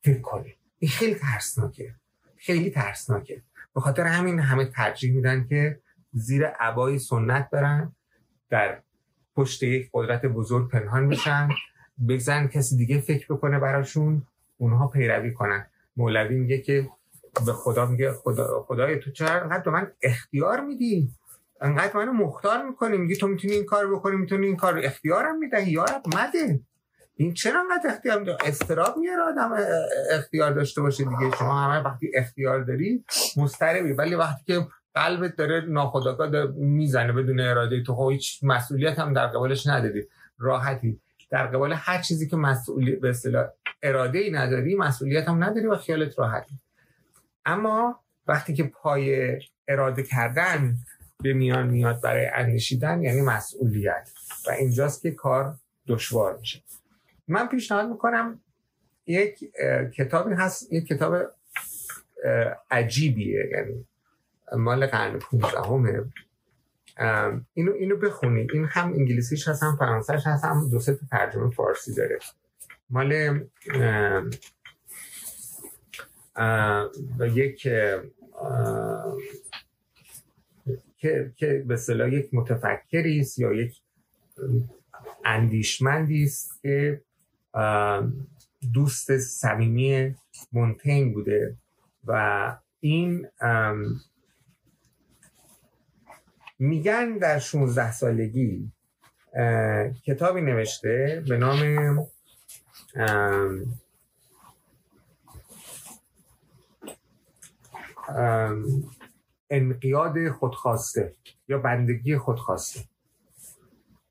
[0.00, 0.56] فکر کنی.
[0.78, 1.94] این خیلی ترسناکه.
[2.36, 3.42] خیلی ترسناکه.
[3.74, 5.81] به خاطر همین همه ترجیح میدن که
[6.12, 7.92] زیر عبای سنت برن
[8.50, 8.82] در
[9.36, 11.48] پشت یک قدرت بزرگ پنهان بشن
[12.08, 14.22] بگذن کسی دیگه فکر بکنه براشون
[14.56, 15.66] اونها پیروی کنن.
[15.96, 16.90] مولوی میگه که
[17.46, 21.10] به خدا میگه خدا خدای تو چرا انقدر من اختیار میدی؟
[21.60, 25.70] انقدر منو مختار می‌کنی؟ میگی تو می‌تونی این کار بکنی می‌تونی این کار اختیارم می‌دهی.
[25.72, 26.60] یارب مده.
[27.14, 29.56] این چرا انقدر اختیار میده؟ استراب میاره آدم
[30.10, 31.36] اختیار داشته باشه دیگه.
[31.38, 33.04] شما همه وقتی اختیار داری
[33.36, 37.82] مستربی ولی وقتی که قلبت داره ناخداگاه می‌زنه بدون اراده.
[37.82, 40.04] تو خب هیچ مسئولیت هم در قبالش نداری.
[40.38, 41.00] راحتی.
[41.30, 43.48] در قبال هر چیزی که مسئولی به اصطلاح
[43.82, 46.54] اراده ای نداری مسئولیت هم نداری و خیالت راحتی
[47.44, 50.76] اما وقتی که پای اراده کردن
[51.22, 54.10] به میان میاد برای اندیشیدن یعنی مسئولیت.
[54.48, 55.54] و اینجاست که کار
[55.86, 56.62] دشوار میشه.
[57.28, 58.40] من پیشنهاد می‌کنم
[59.06, 59.38] یک
[59.96, 60.72] کتابی هست.
[60.72, 61.16] یک کتاب
[62.70, 63.50] عجیبیه.
[63.52, 63.86] یعنی
[64.56, 66.04] مال قرن 15
[67.54, 68.50] اینو اینو بخونید.
[68.52, 72.18] این هم انگلیسیش هست هم فرانسهش هست هم دو سه ترجمه فارسی داره.
[72.90, 73.40] مال
[77.18, 77.56] و یک
[80.96, 83.82] که که به صلاح یک متفکری است یا یک
[85.24, 87.02] اندیشمندی است که
[88.72, 90.14] دوست صمیمی
[90.52, 91.56] مونتین بوده.
[92.06, 93.28] و این
[96.62, 98.72] میگن در 16 سالگی
[100.06, 102.08] کتابی نوشته به نام
[109.50, 111.14] انقیاد خودخواسته
[111.48, 112.80] یا بندگی خودخواسته.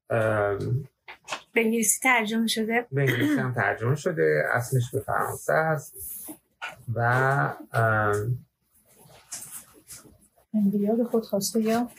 [0.09, 5.95] به انگلیسی ترجمه شده؟ به انگلیسی هم ترجمه شده اصلش به فرانسه است
[6.93, 6.99] و
[10.53, 11.89] انقیاد خودخواسته یا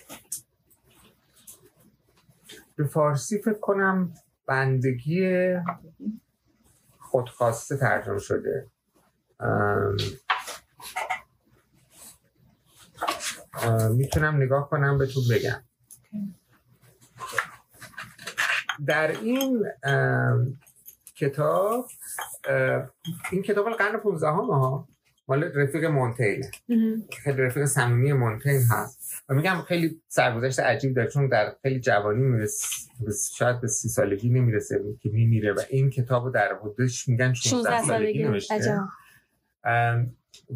[2.83, 4.15] به فارسی فکر کنم
[4.47, 5.55] بندگی
[6.99, 8.71] خودخواسته ترجمه شده.
[13.91, 15.65] می‌تونم نگاه کنم به تو بگم.
[18.87, 19.65] در این
[21.17, 21.89] کتاب
[23.33, 24.89] این کتاب قرن 15 ها.
[25.29, 26.45] مال رفیق مونتین
[27.23, 29.23] خیلی رفیق صمیمی مونتین هست.
[29.29, 32.67] و میگم خیلی سرگذشت عجیب داره چون در خیلی جوانی می‌رسه
[33.35, 38.23] شاید به سی سالگی نمی‌رسه که میمیره و این کتاب در حدودش میگن 16 سالگی
[38.23, 38.81] نوشته.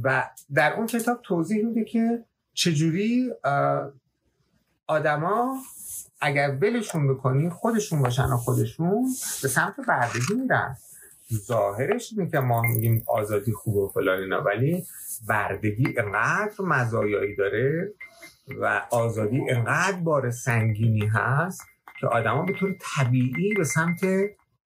[0.02, 3.33] و در اون کتاب توضیح میده که چجوری
[4.87, 5.57] آدما
[6.20, 9.05] اگر ولشون بکنی خودشون باشن و خودشون
[9.42, 10.76] به سمت بردگی میرن.
[11.34, 14.84] ظاهرش اینه که ما میگیم آزادی خوبه و فلان اینا ولی
[15.28, 17.92] بردگی انقدر مزایایی داره
[18.60, 21.62] و آزادی انقدر بار سنگینی هست
[22.00, 24.00] که آدما به طور طبیعی به سمت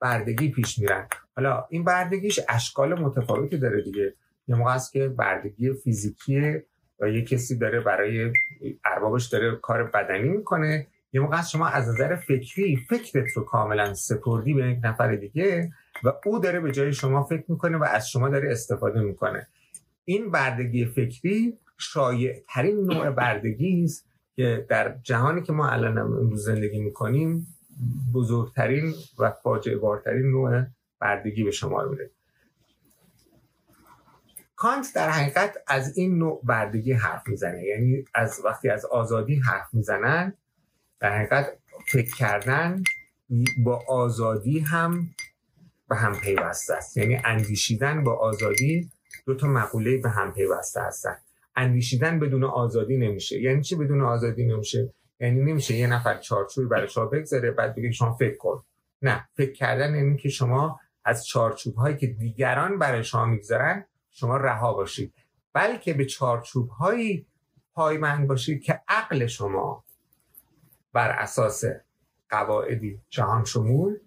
[0.00, 1.08] بردگی پیش میرن.
[1.36, 4.14] حالا این بردگیش اشکال متفاوتی داره دیگه.
[4.48, 6.62] یه موقع است که بردگی فیزیکی
[7.00, 8.32] و یه کسی داره برای
[8.84, 10.86] اربابش داره کار بدنی می‌کنه.
[11.12, 15.72] یه موقع شما از نظر فکری فکرت رو کاملا سپردی به یک نفر دیگه
[16.04, 19.48] و او داره به جای شما فکر می‌کنه و از شما داره استفاده می‌کنه.
[20.04, 26.44] این بردگی فکری شایع ترین نوع بردگی است که در جهانی که ما الان امروز
[26.44, 27.46] زندگی می‌کنیم
[28.14, 30.62] بزرگترین و فاجعه بارترین نوع
[30.98, 32.10] بردگی به شما میره.
[34.56, 37.64] کانت در حقیقت از این نوع بردگی حرف می‌زنه.
[37.64, 40.34] یعنی از وقتی از آزادی حرف می‌زنن
[41.00, 41.58] در حقیقت
[41.88, 42.82] فکر کردن
[43.64, 45.08] با آزادی هم
[45.90, 46.96] به هم پیوسته است.
[46.96, 48.90] یعنی اندیشیدن با آزادی
[49.26, 51.16] دو تا مقوله به هم پیوسته هستن.
[51.56, 53.40] اندیشیدن بدون آزادی نمیشه.
[53.40, 57.90] یعنی چی بدون آزادی نمیشه؟ یعنی نمیشه یه نفر چارچوبی برای شما بگذاره بعد بگه
[57.90, 58.62] شما فکر کن.
[59.02, 64.36] نه فکر کردن یعنی که شما از چارچوب هایی که دیگران برای شما می‌گذارن شما
[64.36, 65.14] رها باشید.
[65.52, 67.26] بلکه به چارچوب هایی
[67.74, 69.84] پایمند باشید که عقل شما
[70.92, 71.64] بر اساس
[72.30, 73.98] قواعدی جهان شمول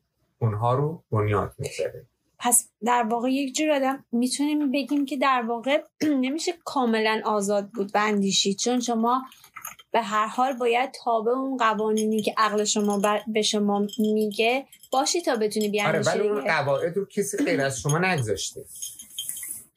[0.43, 2.05] اونها رو بنیاد می‌ذاره.
[2.39, 5.83] پس در واقع یک جور آدم می‌تونیم بگیم که در واقع
[6.23, 9.21] نمیشه کاملا آزاد بود و اندیشید چون شما
[9.91, 15.35] به هر حال باید تابع اون قوانینی که عقل شما به شما میگه باشی تا
[15.35, 18.65] بتونی بیاندیشی آره ولی اون قواعد رو کسی غیر از شما نگذاشته.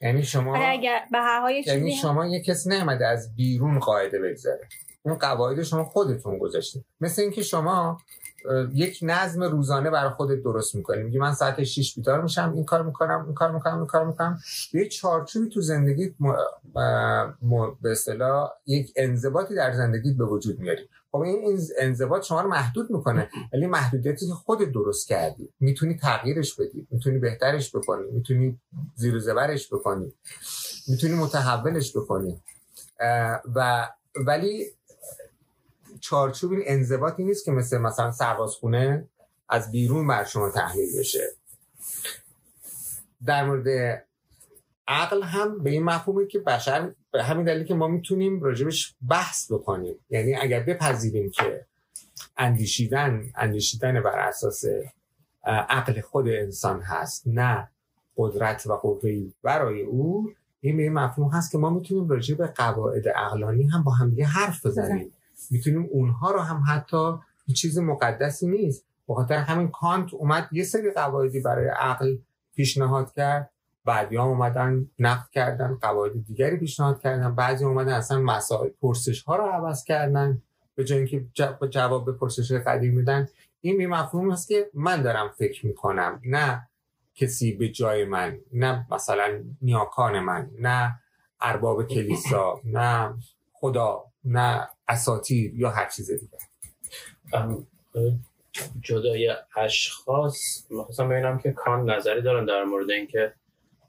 [0.01, 4.19] یعنی شما آره اگر به هر حال یعنی شما یه کسی نمیده از بیرون قاعده
[4.19, 4.67] بگذاره.
[5.03, 6.83] اون قواعد شما خودتون گذاشته.
[7.01, 7.97] مثل اینکه شما
[8.73, 11.03] یک نظم روزانه برای خودت درست می‌کنی.
[11.03, 14.39] میگی من ساعت 6 بیدار میشم این کار می‌کنم این کار می‌کنم این کار می‌کنم.
[14.73, 16.33] یه چارچوبی تو زندگی م...
[17.81, 20.89] به اصطلاح یک انضباطی در زندگی به وجود میاری.
[21.11, 25.53] خب این انضباط شما رو محدود می‌کنه ولی محدودیتی که خودت درست کردی.
[25.59, 28.59] می‌تونی تغییرش بدی می‌تونی بهترش بکنی می‌تونی
[28.95, 30.13] زیر و زبرش بکنی
[30.87, 32.41] می‌تونی متحولش بکنی.
[33.55, 33.87] و
[34.25, 34.65] ولی
[35.99, 39.07] چارچوب این انضباطی نیست که مثل مثلا سربازخونه
[39.49, 41.27] از بیرون بر شما تحلیل بشه.
[43.25, 43.67] در مورد
[44.87, 49.51] عقل هم به این مفهومی که بشر به همین دلیل که ما می‌تونیم راجبش بحث
[49.51, 49.95] بکنیم.
[50.09, 51.65] یعنی اگر بپذیریم که
[52.37, 54.63] اندیشیدن اندیشیدن بر اساس
[55.43, 57.69] عقل خود انسان هست نه
[58.17, 60.31] قدرت و قوه برای او
[60.61, 64.65] این به مفهوم هست که ما می‌تونیم راجع به قواعد عقلانی هم با هم حرف
[64.65, 65.13] بزنیم.
[65.51, 67.13] می‌تونیم اونها رو هم حتی
[67.55, 68.85] چیز مقدسی نیست.
[69.07, 72.17] بخاطر همین کانت اومد یه سری قواعدی برای عقل
[72.55, 73.49] پیشنهاد کرد.
[73.85, 77.35] بعدی هم اومدن نقد کردن قواعد دیگری پیشنهاد کردن.
[77.35, 80.41] بعضی اومدن اصلا مسائل پرسش ها رو عوض کردن.
[80.75, 81.25] به جای اینکه
[81.69, 83.27] جواب به پرسش قدیم میدن.
[83.61, 86.21] این می مفهوم است که من دارم فکر می‌کنم.
[86.25, 86.67] نه
[87.15, 90.99] کسی به جای من نه مثلا نیاکان من نه
[91.41, 93.13] ارباب کلیسا نه
[93.53, 94.03] خدا.
[94.25, 96.37] نه اساتیر یا هر چیز دیگه.
[98.81, 103.33] جدای اشخاص می‌خواستم ببینم که کان نظری دارن در مورد اینکه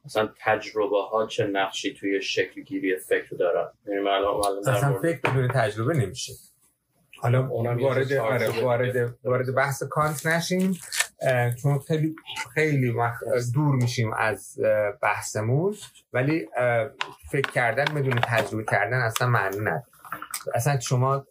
[0.05, 3.69] مثلا تجربه ها چه نقشی توی شکل گیری فکر دارن.
[3.87, 4.09] یعنی
[4.67, 6.33] اصلا فکر بدون تجربه نمیشه.
[7.21, 10.79] حالا وارد آره، وارد وارد بحث کانت نشیم
[11.63, 12.17] چون خیلی
[12.55, 12.95] خیلی
[13.55, 14.59] دور میشیم از
[15.03, 15.77] بحثمون.
[16.13, 16.49] ولی
[17.31, 19.85] فکر کردن بدون تجربه کردن اصلا معنی نداره.
[20.55, 21.27] اصلا شما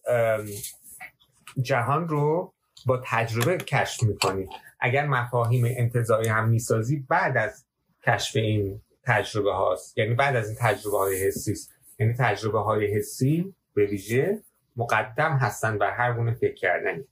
[1.62, 2.54] جهان رو
[2.86, 4.50] با تجربه کشف می‌کنید
[4.80, 7.66] اگر مفاهیم انتظاری هم می‌سازی بعد از
[8.06, 9.98] کشف این تجربه هاست.
[9.98, 11.56] یعنی بعد از این تجربه های حسی
[12.00, 14.40] یعنی تجربه های حسی به ویژه
[14.76, 17.04] مقدم هستن بر هر گونه فکر کردنی.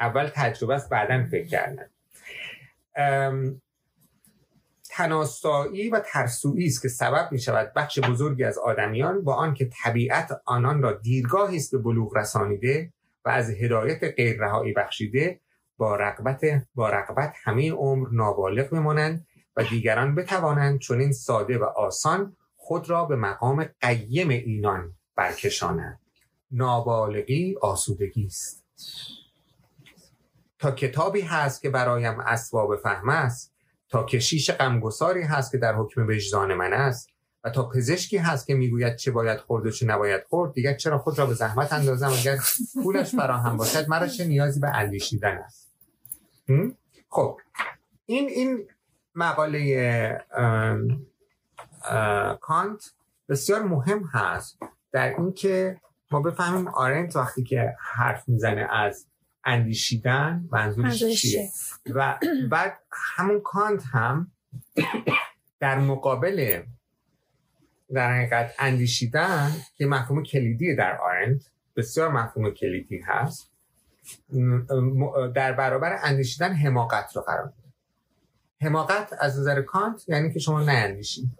[0.00, 1.90] اول تجربه است بعدا فکر کردن.
[4.98, 10.40] تناسایی و ترسویی است که سبب می شود بخش بزرگی از آدمیان با آنکه طبیعت
[10.44, 12.92] آنان را دیرگاهی است به بلوغ رسانیده
[13.24, 15.40] و از هدایت غیر رهایی بخشیده
[15.76, 16.40] با رقبت
[16.74, 23.04] با رقبت همه عمر نابالغ بمانند و دیگران بتوانند چنین ساده و آسان خود را
[23.04, 26.00] به مقام قیم اینان برکشانند.
[26.50, 28.64] نابالغی آسودگی است.
[30.58, 33.57] تا کتابی هست که برایم اسباب فهم است
[33.88, 37.10] تا کشیش غمگساری هست که در حکم وجدان من است
[37.44, 40.98] و تا پزشکی هست که می‌گوید چه باید خورد و چه نباید خورد دیگر چرا
[40.98, 42.38] خود را به زحمت اندازم؟ اگر
[42.82, 45.68] پولش فراهم باشد مرا چه نیازی به اندیشیدن است؟
[47.08, 47.38] خب
[48.06, 48.68] این این
[49.14, 50.24] مقاله
[52.40, 52.92] کانت
[53.28, 54.58] بسیار مهم هست
[54.92, 55.80] در اینکه
[56.10, 59.06] ما بفهمیم آرنت وقتی که حرف می‌زنه از
[59.44, 61.50] اندیشیدن منظورش چیه؟
[61.94, 62.18] و
[62.52, 62.78] بعد
[63.16, 64.32] همون کانت هم
[65.60, 66.62] در مقابل
[67.92, 71.44] در حقیقت اندیشیدن که مفهوم کلیدی در آرند
[71.76, 73.50] بسیار مفهوم کلیدی هست
[75.34, 77.68] در برابر اندیشیدن حماقت رو قرار میده.
[78.60, 81.30] حماقت از نظر کانت یعنی که شما نیندیشید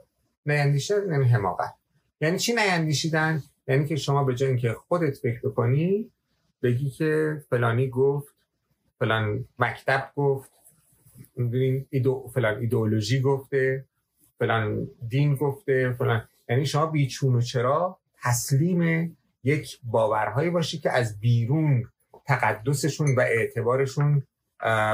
[0.46, 1.74] نیندیشید یعنی حماقت.
[2.20, 6.10] یعنی چی نیندیشیدن؟ یعنی که شما به جای اینکه خودت فکر بکنی
[6.62, 8.34] بگی که فلانی گفت
[8.98, 10.50] فلان مکتب گفت
[11.90, 13.84] ایدو فلان ایدئولوژی گفته
[14.38, 16.28] فلان دین گفته فلان.
[16.48, 21.84] یعنی شما بیچون و چرا تسلیم یک باورهایی باشی که از بیرون
[22.26, 24.22] تقدسشون و اعتبارشون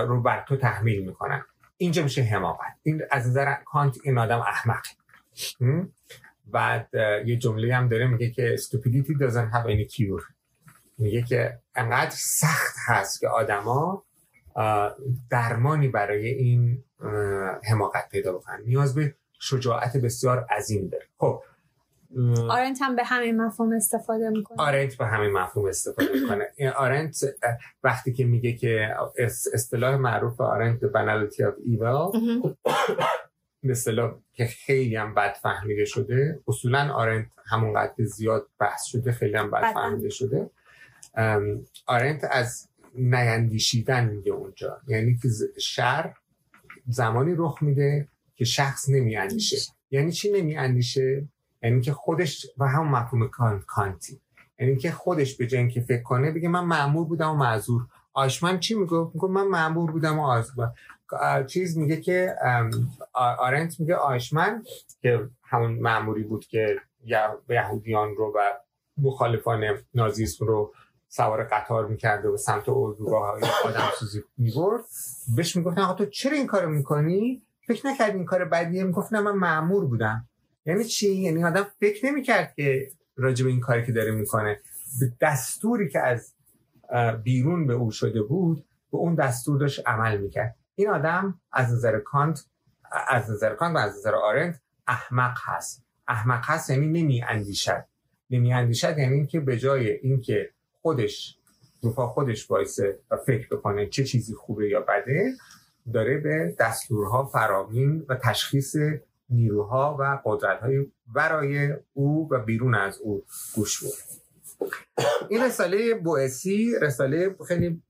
[0.06, 1.44] رو بر تو تحمیل می‌کنن.
[1.76, 2.78] اینجا میشه حماقت.
[2.82, 4.84] این از نظر کانت این آدم احمق.
[6.46, 6.88] بعد
[7.26, 10.33] یه جمله هم داره میگه که stupidity doesn't have any cure.
[10.98, 14.04] میگه که انقدر سخت هست که آدما
[15.30, 16.84] درمانی برای این
[17.68, 18.60] حماقت پیدا بکنن.
[18.66, 21.06] نیاز به شجاعت بسیار عظیم داره.
[21.18, 21.42] خب
[22.48, 24.58] آرنت هم به همین مفهوم استفاده می‌کنه.
[24.58, 26.70] آرنت به همین مفهوم استفاده می‌کنه.
[26.76, 27.16] آرنت
[27.82, 28.96] وقتی که میگه که
[29.54, 32.18] اصطلاح معروف آرنت the banality of evil
[33.62, 36.40] مثلا که خیلی هم بد فهمیده شده.
[36.48, 40.50] اصولا آرنت همونقدر زیاد بحث شده خیلی هم بد فهمیده شده.
[41.86, 44.80] آرنت از نیندیشیدن میگه اونجا.
[44.86, 45.28] یعنی که
[45.60, 46.14] شر
[46.88, 49.56] زمانی رخ میده که شخص نمیاندیشه.
[49.90, 51.28] یعنی چی نمیاندیشه؟
[51.62, 53.28] یعنی که خودش و هم مفهوم
[53.66, 54.20] کانتی.
[54.58, 57.86] یعنی که خودش به جای که فکر کنه بگه من معمور بودم و معذور.
[58.12, 60.68] آشمن چی میگه؟ میگه من معمور بودم و آزور
[61.46, 62.34] چیز میگه که
[63.12, 64.62] آرنت میگه آشمن
[65.02, 66.76] که همون معموری بود که
[67.48, 68.50] یهودیان رو و
[68.96, 70.74] مخالفان نازیسم رو
[71.16, 74.84] سوار قطار می‌کرده و سمت اردوگاه های آدم سوزی می‌برد.
[75.36, 79.32] بهش می‌گفتن تو چرا این کارو می‌کنی؟ فکر نکردی این کار بدیه؟ می‌گفت نه من
[79.32, 80.28] معمور بودم.
[80.66, 84.60] یعنی چی؟ یعنی آدم فکر نمی‌کرد که راجب این کاری که داره می‌کنه.
[85.00, 86.34] به دستوری که از
[87.22, 90.56] بیرون به او شده بود به اون دستور داشت عمل می‌کرد.
[90.74, 92.44] این آدم از نظر کانت
[93.08, 95.84] از نظر کانت و از نظر آرنت احمق هست.
[96.08, 97.84] احمق هست یعنی نمی اندیشد
[98.30, 100.53] نمی اندیشد یعنی اینکه به جای اینکه
[100.84, 101.38] خودش
[101.82, 105.32] روپا خودش باعثه و فکر بکنه چه چیزی خوبه یا بده
[105.92, 108.76] داره به دستورها فرامین و تشخیص
[109.30, 113.24] نیروها و قدرتهای برای او و بیرون از او
[113.54, 113.92] گوش بود
[115.28, 117.82] این رساله بوئسی رساله خیلی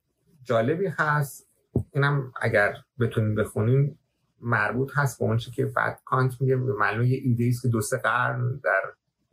[0.43, 1.49] جالبی هست.
[1.93, 3.99] اینم اگر بتونیم بخونیم
[4.41, 7.81] مربوط هست به اونچه که بعد کانت میگه به معلوم یه ایده است که دو
[7.81, 8.83] سه قرن در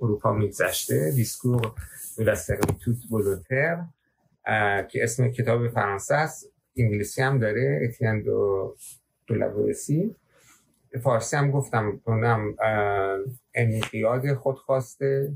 [0.01, 1.73] اروپا میگذشته دیسکور
[2.79, 3.85] توت ولونتر
[4.87, 6.51] که اسم کتاب فرانسه است.
[6.77, 8.75] انگلیسی هم داره اتیان دو
[9.27, 10.15] دولابوسی
[11.03, 12.55] فارسی هم گفتم کنم
[13.53, 15.33] انقیاد خودخواسته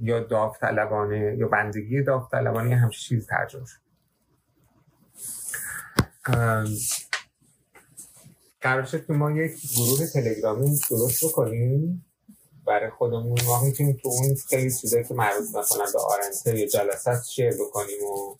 [0.00, 3.80] یا داوطلبانه یا بندگی داوطلبانه همچین چیز ترجمه شد.
[8.60, 12.06] قرار شد که ما یک گروه تلگرامی درست بکنیم.
[12.72, 13.38] برای خودمون.
[13.46, 18.04] ما می‌تونیم تو اون خیلی چیزایی که مربوط مثلا به آرنته یا جلسات شیر بکنیم
[18.04, 18.36] و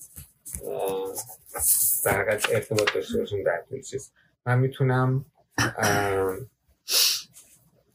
[2.04, 4.10] در ارتباط داشته باشیم در چیز.
[4.46, 5.24] من می‌تونم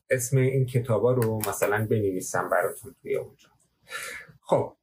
[0.09, 3.49] اسم این کتابا رو مثلا بنویسم براتون توی اونجا.
[4.41, 4.73] خب.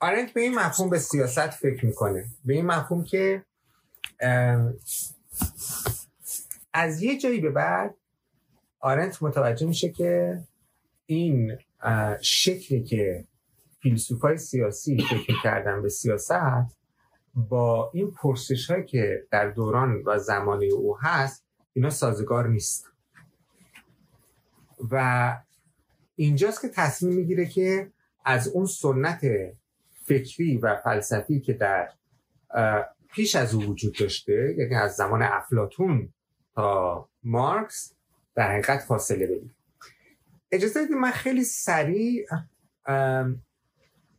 [0.00, 2.26] آرنت به این مفهوم به سیاست فکر می‌کنه.
[2.44, 3.44] به این مفهوم که
[6.72, 7.94] از یه جایی به بعد
[8.80, 10.40] آرنت متوجه میشه که
[11.06, 11.58] این
[12.20, 13.24] شکلی که
[13.82, 16.76] فیلسوفای سیاسی فکر کردن به سیاست
[17.34, 22.86] با این پرسش هایی که در دوران و زمانه او هست اینا سازگار نیست.
[24.90, 25.36] و
[26.16, 27.90] اینجاست که تصمیم می‌گیره که
[28.24, 29.20] از اون سنت
[30.04, 31.88] فکری و فلسفی که در
[33.12, 36.12] پیش از او وجود داشته یعنی از زمان افلاتون
[36.54, 37.94] تا مارکس
[38.34, 39.54] در حقیقت فاصله بدیم
[40.52, 42.26] اجازه بدید من خیلی سریع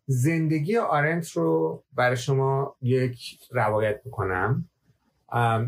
[0.05, 4.69] زندگی آرنت رو برای شما یک روایت بکنم.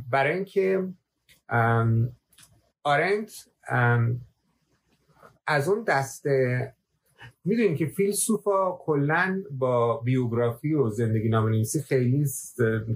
[0.09, 0.87] برای اینکه
[2.83, 3.49] آرنت
[5.47, 6.73] از اون دسته
[7.45, 12.25] می‌دونیم که فیلسوفا کلا با بیوگرافی و زندگی نام خیلی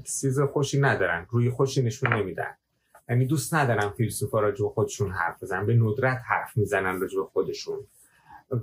[0.04, 2.56] چیز خوشی ندارن روی خوشی نشون نمیدن.
[3.10, 7.26] یعنی دوست ندارن فیلسوفا راجع به خودشون حرف بزنن به ندرت حرف می‌زنن راجع به
[7.26, 7.80] خودشون.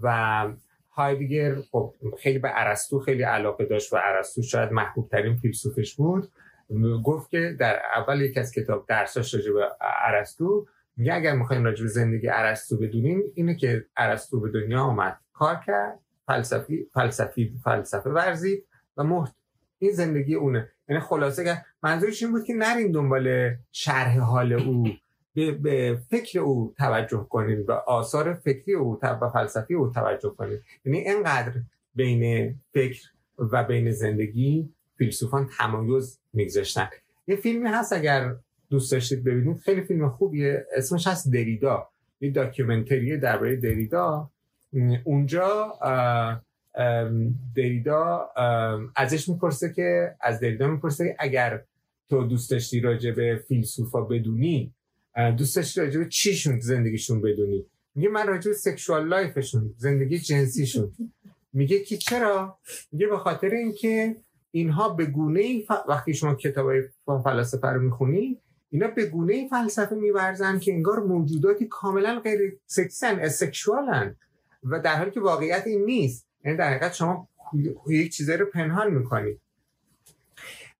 [0.02, 0.48] و
[0.90, 6.28] هایدگر خب خیلی به ارسطو خیلی علاقه داشت و ارسطو شاید محبوب ترین فیلسوفش بود.
[7.04, 10.66] گفت که در اول یک از کتاب درساش راجع به ارسطو
[10.96, 15.60] میگه اگر می‌خوایم راجع به زندگی ارسطو بدونیم اینه که ارسطو به دنیا آمد کار
[15.66, 18.64] کرد فلسفی فلسفی فلسفه ورزید
[18.96, 19.34] و مرد
[19.78, 20.68] این زندگی اونه.
[20.88, 24.88] یعنی خلاصه منظورش این بود که نریم دنبال شرح حال او
[25.34, 30.98] به, فکر او توجه کنید و آثار فکری او و فلسفی او توجه کنید یعنی
[30.98, 31.52] اینقدر
[31.94, 33.02] بین فکر
[33.38, 34.68] و بین زندگی
[34.98, 36.88] فیلسوفان تمایز میگذاشتن.
[37.26, 38.34] یه فیلمی هست اگر
[38.70, 39.58] دوست داشتید ببینید.
[39.58, 40.66] خیلی فیلم خوبیه.
[40.76, 41.88] اسمش هست دریدا.
[42.20, 44.30] یه داکیومنتری درباره دریدا.
[45.04, 45.78] اونجا
[47.56, 48.30] دریدا
[48.96, 51.64] ازش می‌پرسه که از دریدا می‌پرسه اگر
[52.08, 54.74] تو دوست داشتی راجع به فیلسوفا بدونی
[55.36, 60.92] دوست داشتی راجع به چیشون زندگیشون بدونی؟ میگه من راجع به سکشوال لایفشون زندگی جنسیشون.
[61.52, 62.58] میگه که چرا؟
[62.92, 64.16] میگه به خاطر اینکه
[64.50, 66.72] اینها به گونه ای وقتی شما کتاب
[67.24, 73.18] فلسفه رو می‌خونی اینا به گونه ای فلسفه میورزن که انگار موجوداتی کاملا غیر سکسن
[73.18, 74.16] اسکشوالن
[74.64, 76.25] و در حالی که واقعیت این نیست.
[76.44, 77.28] یعنی در حقیقت شما
[77.88, 79.40] یک چیزایی رو پنهان می‌کنید.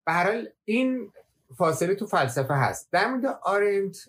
[0.07, 1.13] به این
[1.57, 2.89] فاصله تو فلسفه هست.
[2.93, 4.09] در مورد آرنت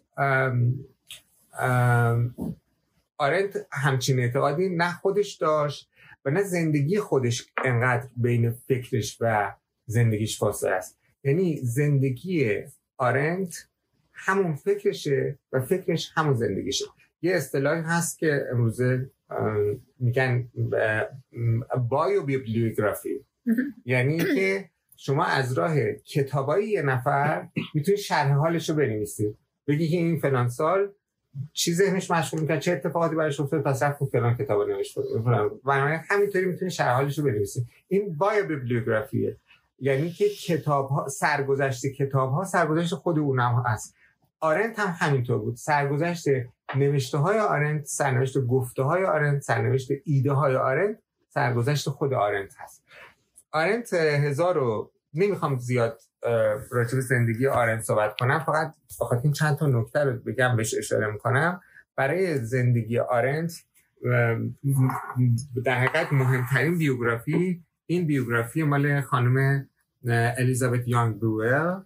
[3.17, 5.89] آرنت همچین اعتقادی نه خودش داشت
[6.25, 10.97] و نه زندگی خودش انقدر بین فکرش و زندگیش فاصله است.
[11.23, 12.63] یعنی زندگی
[12.97, 13.67] آرنت
[14.13, 16.85] همون فکرشه و فکرش همون زندگیشه.
[17.21, 19.09] یه اصطلاحی هست که امروزه
[19.99, 20.47] میگن
[21.89, 23.25] بایو بیبلیوگرافی
[23.85, 29.97] یعنی که شما از راه کتابای یه نفر می‌تونید شرح حالش رو بنویسید بگی که
[29.97, 30.89] این فلان سال
[31.53, 34.97] چی ذهنش مشغول می‌کنه چه اتفاقاتی براش افتاد پس رفت فلان کتاب نوشت.
[35.65, 39.37] بنابراین همینطوری می‌تونید شرح حالش رو بنویسید این بایو بیبلیوگرافیه
[39.79, 43.95] یعنی که کتاب ها سرگذشت کتاب ها سرگذشت خود اونم هست.
[44.39, 45.55] آرنت هم همینطور بود.
[45.55, 46.25] سرگذشت
[46.75, 50.97] نوشته های آرنت سرنوشت گفته های آرنت سرنوشت ایده های آرنت
[51.29, 52.83] سرگذشت خود آرنت هست.
[53.51, 56.01] آرنت هزار نمی‌خوام زیاد
[56.71, 61.11] راجع زندگی آرنت صحبت کنم فقط فقط این چند تا نکته رو بگم بهش اشاره
[61.11, 61.61] می‌کنم.
[61.95, 63.53] برای زندگی آرنت
[65.65, 69.67] در حقیقت مهمترین بیوگرافی این بیوگرافی مال خانم
[70.07, 71.79] الیزابت یانگ بروئل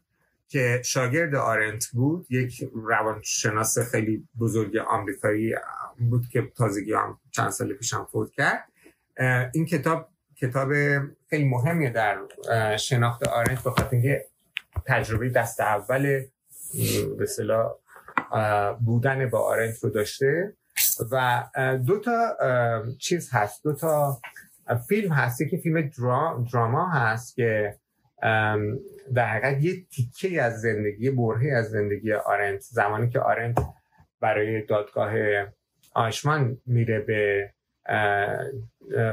[0.51, 5.55] که شاگرد آرنت بود یک روانشناس خیلی بزرگ آمریکایی
[6.09, 8.67] بود که تازگی هم چند سال پیش هم فوت کرد.
[9.53, 10.69] این کتاب کتاب
[11.29, 12.17] خیلی مهمیه در
[12.77, 14.25] شناخت آرنت به خاطر اینکه
[14.85, 16.23] تجربه دست اول
[17.17, 17.25] به
[18.85, 20.53] بودن با آرنت رو داشته
[21.11, 21.43] و
[21.87, 22.37] دو تا
[22.99, 23.63] چیز هست.
[23.63, 24.21] دو تا
[24.87, 25.41] فیلم هست.
[25.51, 25.91] که فیلم
[26.51, 27.77] دراما هست که
[29.13, 33.59] در حقیقت یه تیکه از زندگی برهی از زندگی آرنت زمانی که آرنت
[34.19, 35.11] برای دادگاه
[35.93, 37.49] آشمان میره به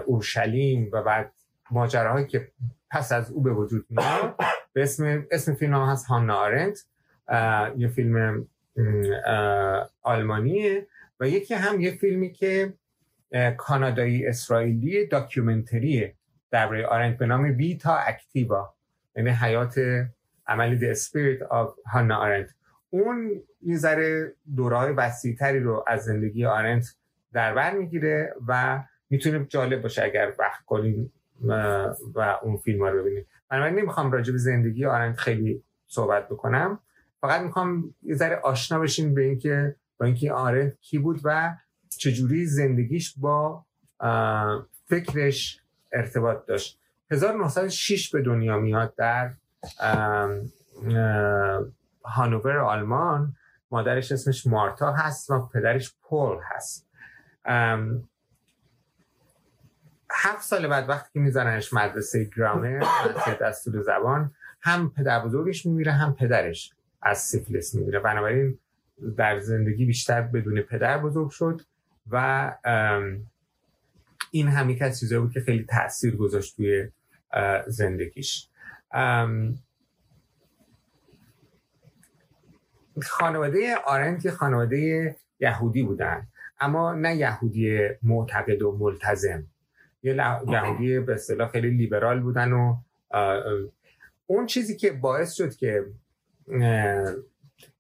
[0.07, 1.33] اورشلیم و بعد
[1.71, 2.49] ماجراهایی که
[2.91, 4.35] پس از او به وجود میاد
[4.73, 6.85] به اسم اسم فیلم هم هست هانا آرنت.
[7.77, 8.49] یه فیلم
[10.03, 10.87] آلمانیه
[11.21, 12.75] و یکی هم یه فیلمی که
[13.57, 16.15] کانادایی اسرائیلی داکیومنتریه
[16.51, 18.75] درباره آرنت به نام ویتا اکتیوا
[19.19, 19.75] یعنی حیات
[20.47, 22.51] عملی The Spirit of هانا آرنت
[22.91, 26.85] اون یه ذره دورهای وسیعتری رو از زندگی آرنت
[27.33, 31.13] در بر می‌گیره و می‌تونه جالب باشه اگر وقت کنیم
[32.15, 36.81] و اون فیلم رو ببینید من نمی‌خوام راجع به زندگی آرنت خیلی صحبت بکنم.
[37.21, 41.57] فقط می‌خوام یه ذره آشنا بشین به اینکه با اینکه آرنت کی بود و
[41.99, 43.65] چجوری زندگیش با
[44.87, 45.63] فکرش
[45.93, 46.81] ارتباط داشت.
[47.11, 49.31] 1906 به دنیا میاد در
[52.05, 53.35] هانوور آلمان.
[53.71, 56.87] مادرش اسمش مارتا هست و پدرش پول هست.
[60.11, 65.93] هفت سال بعد وقتی که میزننش مدرسه گرامر مدرسه دستور زبان هم پدر بزرگش میمیره
[65.93, 68.01] هم پدرش از سیفلیس میمیره.
[68.01, 68.59] بنابراین
[69.17, 71.61] در زندگی بیشتر بدون پدر بزرگ شد
[72.11, 72.55] و
[74.31, 76.89] این هم یک از چیزایی بود که خیلی تاثیر گذاشت توی
[77.67, 78.49] زندگیش.
[83.03, 86.27] خانواده آرنت یه خانواده یهودی بودن
[86.61, 89.47] اما نه یهودی معتقد و ملتزم.
[90.03, 90.15] یه
[90.49, 92.77] یهودی به اصطلاح خیلی لیبرال بودن و
[94.27, 95.87] اون چیزی که باعث شد که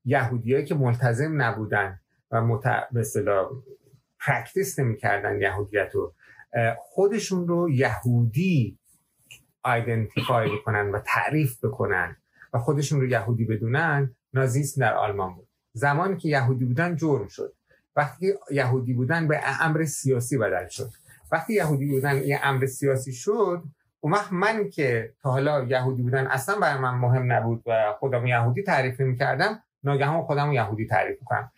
[0.05, 2.63] یهودیایی که ملتزم نبودن و مت...
[2.93, 3.51] به اصطلاح
[4.21, 6.15] practice نمی‌کردن یهودیت رو
[6.77, 8.79] خودشون رو یهودی
[9.69, 12.17] identify بکنن و تعریف بکنن
[12.53, 15.49] و خودشون رو یهودی بدونن نازیسم در آلمان بود.
[15.73, 17.53] زمانی که یهودی بودن جرم شد.
[17.97, 20.91] وقتی یهودی بودن به امر سیاسی بدل شد.
[21.33, 23.63] وقتی یهودی بودن یه امر سیاسی شد
[24.01, 28.27] اون وقت من که تا حالا یهودی بودن اصلا برای من مهم نبود و خودم
[28.27, 31.53] یهودی تعریف کردم ناگهان خودم یهودی تعریف کنم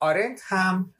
[0.00, 0.90] آرنت هم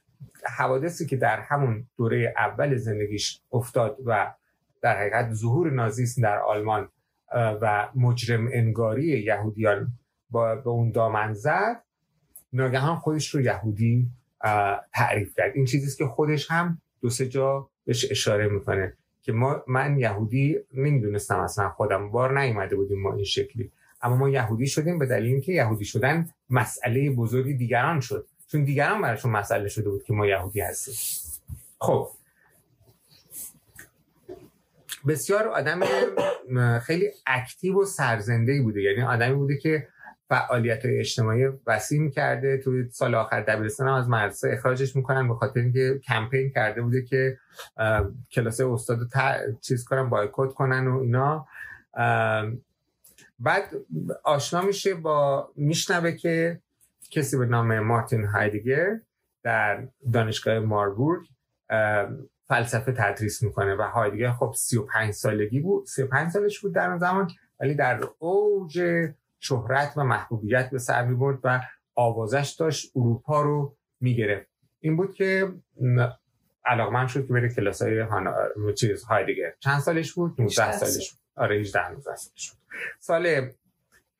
[0.44, 4.34] حوادثی که در همون دوره اول زندگیش افتاد و
[4.82, 6.88] در حقیقت ظهور نازیسم در آلمان
[7.34, 9.92] و مجرم انگاری یهودیان
[10.30, 11.82] با به اون دامن زد.
[12.52, 14.06] ناگهان خودش رو یهودی
[14.94, 15.52] تعریف کرد.
[15.54, 20.58] این چیزیست که خودش هم دو سه جا بهش اشاره می‌کنه که ما من یهودی
[20.74, 23.70] نمی‌دونستم اصلا خودم بار نیومده بودیم ما این شکلی.
[24.02, 28.26] اما ما یهودی شدیم به دلیل اینکه یهودی شدن مسئله بزرگی دیگران شد.
[28.46, 30.94] چون دیگران براشون مسئله شده بود که ما یهودی هستیم.
[31.78, 32.08] خب
[35.08, 35.80] بسیار آدم
[36.78, 38.82] خیلی اکتیو و سرزنده بوده.
[38.82, 39.88] یعنی آدمی بوده که
[40.28, 45.60] فعالیت های اجتماعی وسیع کرده توی سال آخر دبیرستان از مدرسه اخراجش می‌کنن به خاطر
[45.60, 47.38] اینکه کمپین کرده بوده که
[48.32, 48.98] کلاس استاد
[49.60, 51.46] چیز کنن بایکوت کنن و اینا.
[53.38, 53.74] بعد
[54.24, 56.60] آشنا میشه با میشنوه که
[57.10, 59.00] کسی به نام مارتین هایدگر
[59.42, 61.26] در دانشگاه ماربورگ
[62.52, 65.86] فلسفه تدریس می‌کنه و هایدگر خب 35 سالگی بود.
[65.86, 67.30] 35 سالش بود در اون زمان
[67.60, 68.80] ولی در اوج
[69.40, 71.60] شهرت و محبوبیت به سر می‌برد و
[71.94, 72.92] آوازش داشت.
[72.96, 74.46] اروپا رو می‌گرفت.
[74.80, 75.52] این بود که
[76.66, 78.34] علاقمند شد که بره کلاس های هانا...
[78.78, 81.20] چیز هایدگر چند سالش بود؟ 19 سالش بود.
[81.36, 82.58] آره 18 19 سالش بود.
[83.00, 83.50] سال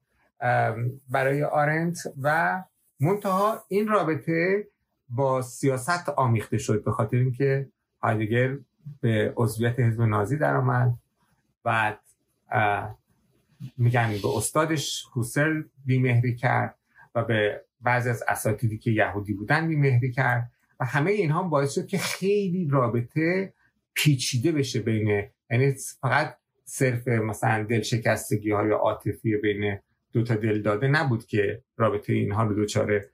[1.10, 2.62] برای آرنت و
[3.00, 4.66] منتها این رابطه
[5.08, 7.68] با سیاست آمیخته شد به خاطر اینکه
[8.02, 8.56] هایدگر
[9.00, 10.94] به عضویت حزب نازی درآمد.
[11.64, 12.00] بعد
[13.76, 16.74] میگن به استادش هوسل بیمهری کرد
[17.14, 20.50] و به بعضی از اساتیدی که یهودی بودن بیمهری کرد
[20.80, 23.52] و همه اینها باعث شد که خیلی رابطه
[23.94, 29.78] پیچیده بشه بین یعنی فقط صرف مثلا دل شکستگی های عاطفی بین
[30.12, 33.10] دو تا دل داده نبود که رابطه اینها رو دوچاره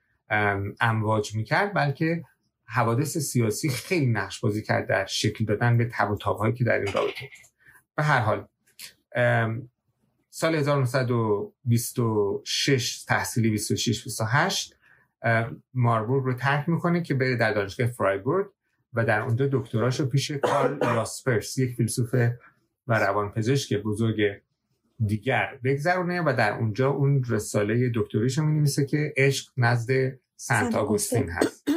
[0.81, 2.25] امواج می‌کرد بلکه
[2.65, 6.93] حوادث سیاسی خیلی نقش بازی کرد در شکل دادن به تب و که در این
[6.93, 7.31] رابطه
[7.97, 8.49] به هر حال
[10.37, 14.79] سال 1926 تحصیلی 26 28
[15.75, 18.47] ماربورگ رو ترک می‌کنه که بره در دانشگاه فرایبورگ
[18.93, 22.15] و در اونجا دکتراش رو پیش کارل یاسپرس یک فیلسوف
[22.87, 24.21] و روانپزشک بزرگ
[25.07, 31.31] دیگر بگذرونه و در اونجا اون رساله دکتریش می نویسه که عشق نزد سنت آگوستین
[31.31, 31.69] هست.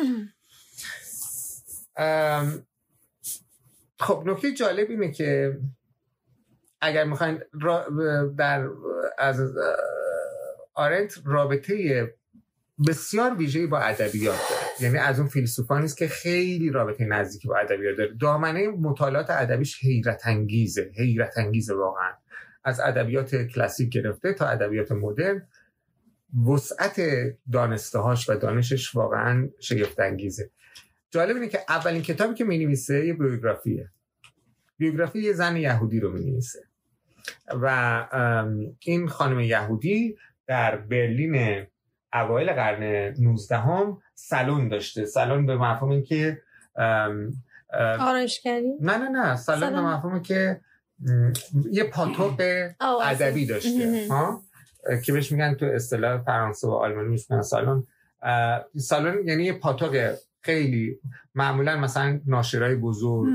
[4.00, 5.60] خب نکته جالب اینه که
[6.82, 7.42] اگر می‌خواین
[8.38, 8.70] در
[9.18, 9.42] از
[10.74, 12.08] آرنت رابطه
[12.88, 14.62] بسیار ویژه‌ای با ادبیات داره.
[14.82, 18.14] یعنی از اون فیلسوفانی است که خیلی رابطه نزدیکی با ادبیات داره.
[18.22, 22.12] دامنه مطالعات ادبیش حیرت انگیزه حیرت انگیزه واقعا.
[22.64, 25.48] از ادبیات کلاسیک گرفته تا ادبیات مدرن
[26.48, 27.02] وسعت
[27.52, 30.50] دانسته هاش و دانشش واقعا شگفت انگیزه
[31.12, 33.90] جالب اینه که اولین کتابی که می نویسه یه بیوگرافیه.
[34.78, 36.67] بیوگرافی یه زن یهودی رو می نویسه
[37.62, 38.06] و
[38.80, 40.18] این خانم یهودی
[40.48, 41.66] در برلین
[42.14, 45.06] اوایل قرن 19 هم سالن داشته.
[45.06, 46.42] سالن به مفهوم اینکه
[48.00, 49.36] آرایشگری نه نه نه.
[49.36, 50.62] سالن به مفهوم که
[51.72, 52.42] یه پاتوق
[53.04, 54.08] ادبی داشته.
[54.10, 54.42] ها؟
[55.06, 57.84] که بهش میگن تو اصطلاح فرانسه و آلمانی میگن سالن.
[58.78, 61.00] سالن یعنی یه پاتوق خیلی
[61.36, 63.28] معمولا مثلا ناشرای بزرگ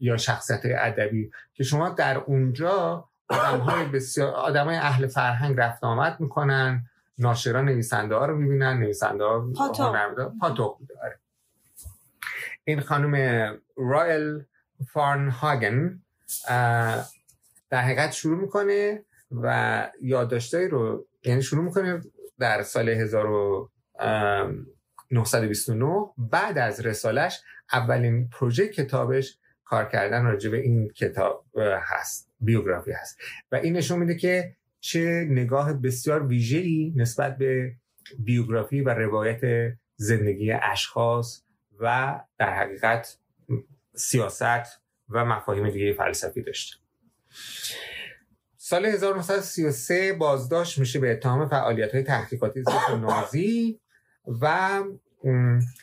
[0.00, 5.84] یا شخصیت ادبی که شما در اونجا آدم های بسیار آدم های اهل فرهنگ رفت
[5.84, 6.82] آمد می‌کنن
[7.18, 9.52] ناشران نویسنده ها رو می‌بینن نویسنده ها
[10.40, 11.18] پاتوق بوده آره.
[12.64, 13.14] این خانم
[13.76, 14.44] رایل
[14.92, 16.02] فارنهاگن
[17.70, 22.00] در حقیقت شروع می‌کنه و یادداشتایی رو یعنی شروع می‌کنه
[22.38, 22.94] در سال
[25.10, 31.44] 929 بعد از رسالش اولین پروژه کتابش کار کردن راجع به این کتاب
[31.82, 32.27] هست.
[32.40, 33.18] بیوگرافی هست.
[33.52, 37.72] و این نشون میده که چه نگاه بسیار ویژه‌ای نسبت به
[38.18, 41.42] بیوگرافی و روایت زندگی اشخاص
[41.80, 43.18] و در حقیقت
[43.94, 46.76] سیاست و مفاهیم دیگه فلسفی داشته.
[48.56, 53.80] سال 1933 بازداشت میشه به اتهام فعالیت های تحقیقاتی ضد نازی
[54.40, 54.82] و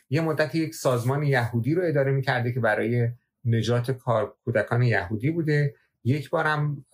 [0.10, 3.10] یه مدت یک سازمان یهودی رو اداره می‌کرده که برای
[3.46, 5.76] نجات کار کودکان یهودی بوده.
[6.06, 6.86] یک بارم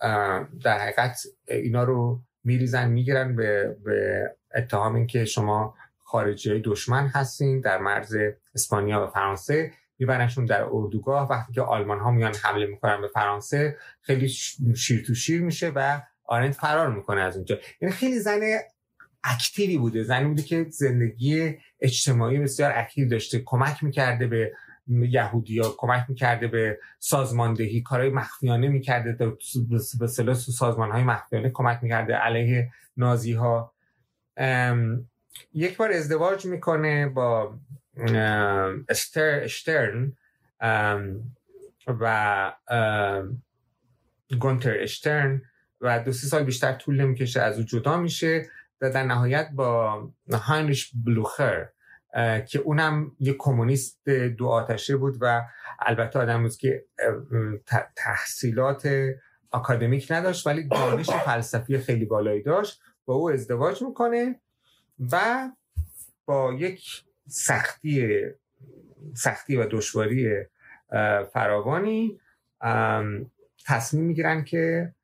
[0.64, 7.78] در حقیقت اینا رو میریزن می‌گیرن به, به اتهام اینکه شما خارجی دشمن هستین در
[7.78, 8.16] مرز
[8.54, 11.30] اسپانیا و فرانسه میبرنشون در اردوگاه.
[11.30, 14.28] وقتی که آلمان ها میان حمله می‌کنن به فرانسه خیلی
[14.76, 17.58] شیر تو شیر میشه و آرنت فرار می‌کنه از اونجا.
[17.80, 18.40] یعنی خیلی زن
[19.24, 24.52] اکتیوی بوده زنی بوده که زندگی اجتماعی بسیار اکتیو داشته کمک می‌کرده به
[24.92, 27.82] یهودی ها کمک می‌کرده به سازماندهی.
[27.82, 29.36] کارهای مخفیانه می‌کرده.
[30.00, 33.72] به سلاس سازمان های مخفیانه کمک می‌کرده علیه نازی ها
[35.54, 37.54] یک بار ازدواج می‌کنه با
[38.88, 40.12] استر اشترن
[41.88, 42.52] و
[44.38, 45.42] گونتر اشترن
[45.80, 48.46] و دو سی سال بیشتر طول نمی‌کشه از او جدا میشه.
[48.80, 51.68] و در نهایت با هاینریش بلوخر.
[52.48, 55.42] که اونم یه کمونیست دو آتشه بود و
[55.78, 56.84] البته آدم بود که
[57.96, 58.88] تحصیلات
[59.52, 64.40] اکادمیک نداشت ولی دانش فلسفی خیلی بالایی داشت با او ازدواج می‌کنه
[65.12, 65.48] و
[66.24, 68.20] با یک سختی
[69.14, 70.30] سختی و دشواری
[71.32, 72.20] فراوانی
[73.66, 74.94] تصمیم می‌گیرن که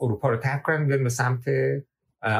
[0.00, 1.44] اروپا رو ترک کنن بیان به سمت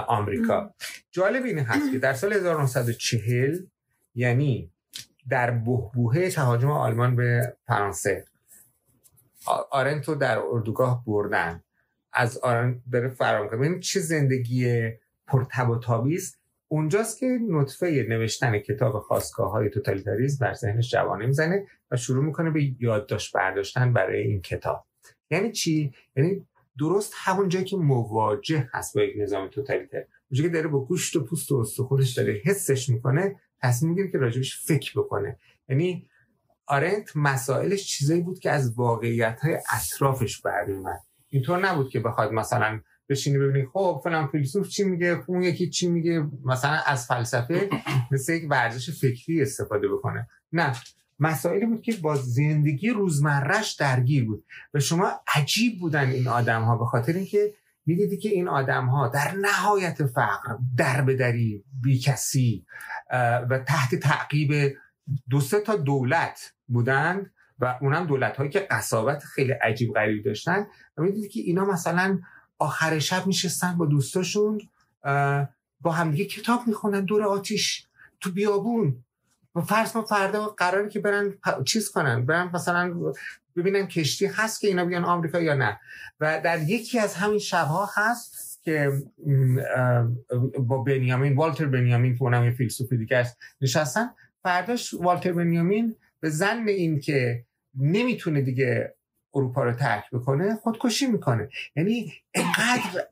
[0.07, 0.75] آمریکا.
[1.11, 3.59] جالب این هست که در سال 1940
[4.15, 4.71] یعنی
[5.29, 8.25] در بهبوهه تهاجم آلمان به فرانسه.
[9.71, 11.63] آرنتو در اردوگاه بردن.
[12.13, 14.91] از آرنت داره فرام کنه چه زندگی
[15.27, 16.39] پرتب و تابیست
[16.69, 22.51] اونجاست که نطفه نوشتن کتاب خواستگاه های توتالیتاریزم بر ذهنش جوانه می‌زنه و شروع می‌کنه
[22.51, 24.87] به یادداشت برداشتن برای این کتاب.
[25.31, 26.47] یعنی چی؟ یعنی
[26.79, 30.05] درست همون جایی که مواجه هست با یک نظام توتالیتر.
[30.31, 34.19] اونجایی که داره با گوشت و پوست و استخونش داره حسش می‌کنه تصمیم می‌گیره که
[34.19, 35.37] راجبش فکر بکنه.
[35.69, 36.09] یعنی
[36.67, 42.81] آرنت مسائلش چیزایی بود که از واقعیت های اطرافش برمیومد اینطور نبود که بخواد مثلا
[43.09, 47.71] بشینی ببینی خب فلان فیلسوف چی میگه اون یکی چی میگه مثلا از فلسفه
[48.13, 50.29] مثل یک ورزش فکری استفاده بکنه.
[50.53, 50.73] نه.
[51.21, 54.45] مسائلی بود که با زندگی روزمرش درگیر بود.
[54.75, 57.55] و شما عجیب بودن این آدم ها به خاطر اینکه
[57.87, 62.67] می‌دیدی که این آدم ها در نهایت فقر در دری بی کسی
[63.51, 64.77] و تحت تعقیب
[65.31, 70.67] دو سه تا دولت بودند و اونم دولت هایی که قصابت خیلی عجیب غریب داشتن.
[70.97, 72.19] و می‌دیدی که اینا مثلا
[72.59, 74.61] آخر شب میشستن با دوستاشون
[75.81, 77.87] با همدیگه کتاب می‌خونن دور آتیش
[78.21, 79.05] تو بیابون.
[79.55, 81.35] و فرض ما فردا قراره که برن
[81.67, 83.13] چیز کنن برن مثلا
[83.57, 85.81] ببینن کشتی هست که اینا بیان آمریکا یا نه.
[86.21, 88.93] و در یکی از همین شبها هست که
[90.59, 94.11] با بنیامین والتر بنیامین که اونم یه فیلسوف دیگه است نشستن.
[94.43, 97.45] فرداش والتر بنیامین به زن این که
[97.79, 98.95] نمی‌تونه دیگه
[99.35, 101.49] اروپا رو ترک بکنه خودکشی می‌کنه.
[101.77, 103.07] یعنی اینقدر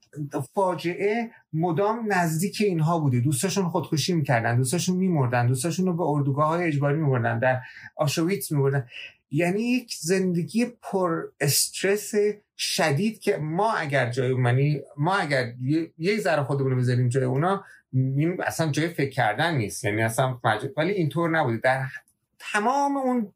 [0.55, 3.21] فاجعه مدام نزدیک اینها بوده.
[3.21, 7.61] دوستاشون خودکشی می‌کردن دوستاشون میمردن دوستاشون رو به اردوگاه های اجباری میبردن در
[7.97, 8.87] آشویتس میبردن.
[9.31, 12.13] یعنی یک زندگی پر استرس
[12.57, 15.53] شدید که ما اگر جای منی ما اگر
[15.99, 17.65] یه ذره خودمون رو بذاریم جای اونا
[18.45, 19.85] اصلا جای فکر کردن نیست.
[19.85, 20.41] یعنی اصلا
[20.77, 21.59] ولی اینطور نبوده.
[21.59, 21.87] در
[22.39, 23.33] تمام اون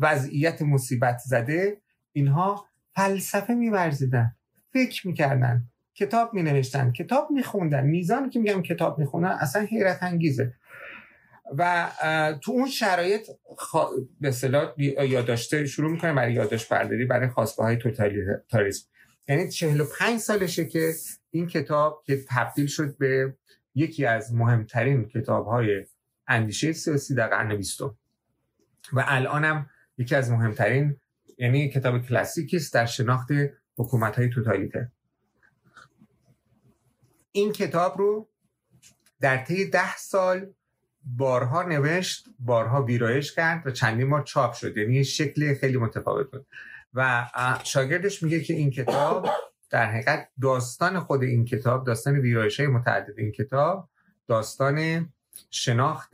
[0.00, 1.80] وضعیت مصیبت زده
[2.12, 4.34] اینها فلسفه میورزیدن
[4.72, 5.62] فکر می‌کردن
[5.94, 7.86] کتاب می نوشتن کتاب میخوندن.
[7.86, 10.54] میزانی که میگم کتاب می‌خونن اصلا حیرت انگیزه.
[11.58, 11.90] و
[12.42, 13.26] تو اون شرایط
[13.56, 13.90] خوا...
[14.20, 18.86] به اصطلاح یادداشته شروع می‌کنه برای یادداشت برداری برای خواستگاه های توتالیتاریسم.
[19.28, 20.92] یعنی 45 سالشه که
[21.30, 23.36] این کتاب که تبدیل شد به
[23.74, 25.86] یکی از مهمترین کتاب های
[26.28, 27.98] اندیشه سیاسی در قرن بیستم.
[28.92, 30.96] و الانم یکی از مهمترین
[31.38, 33.28] یعنی کتاب کلاسیکی است در شناخت
[33.76, 34.92] حکومت های توتالیته.
[37.32, 38.28] این کتاب رو
[39.20, 40.52] در طی ده سال
[41.04, 44.76] بارها نوشت بارها ویرایش کرد و چندین بار چاپ شد.
[44.76, 46.46] یعنی شکل خیلی متفاوت بود.
[46.94, 47.26] و
[47.64, 49.28] شاگردش میگه که این کتاب
[49.70, 53.88] در حقیقت داستان خود این کتاب داستان ویرایش های متعدد این کتاب
[54.28, 55.08] داستان
[55.50, 56.10] شناخت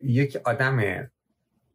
[0.00, 1.08] یک آدم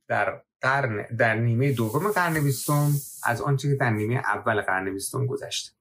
[0.08, 2.91] در قرن در نیمه دوم قرن بیستم
[3.24, 5.72] از آنچه که در نیمه اول قرن بیستم گذشته.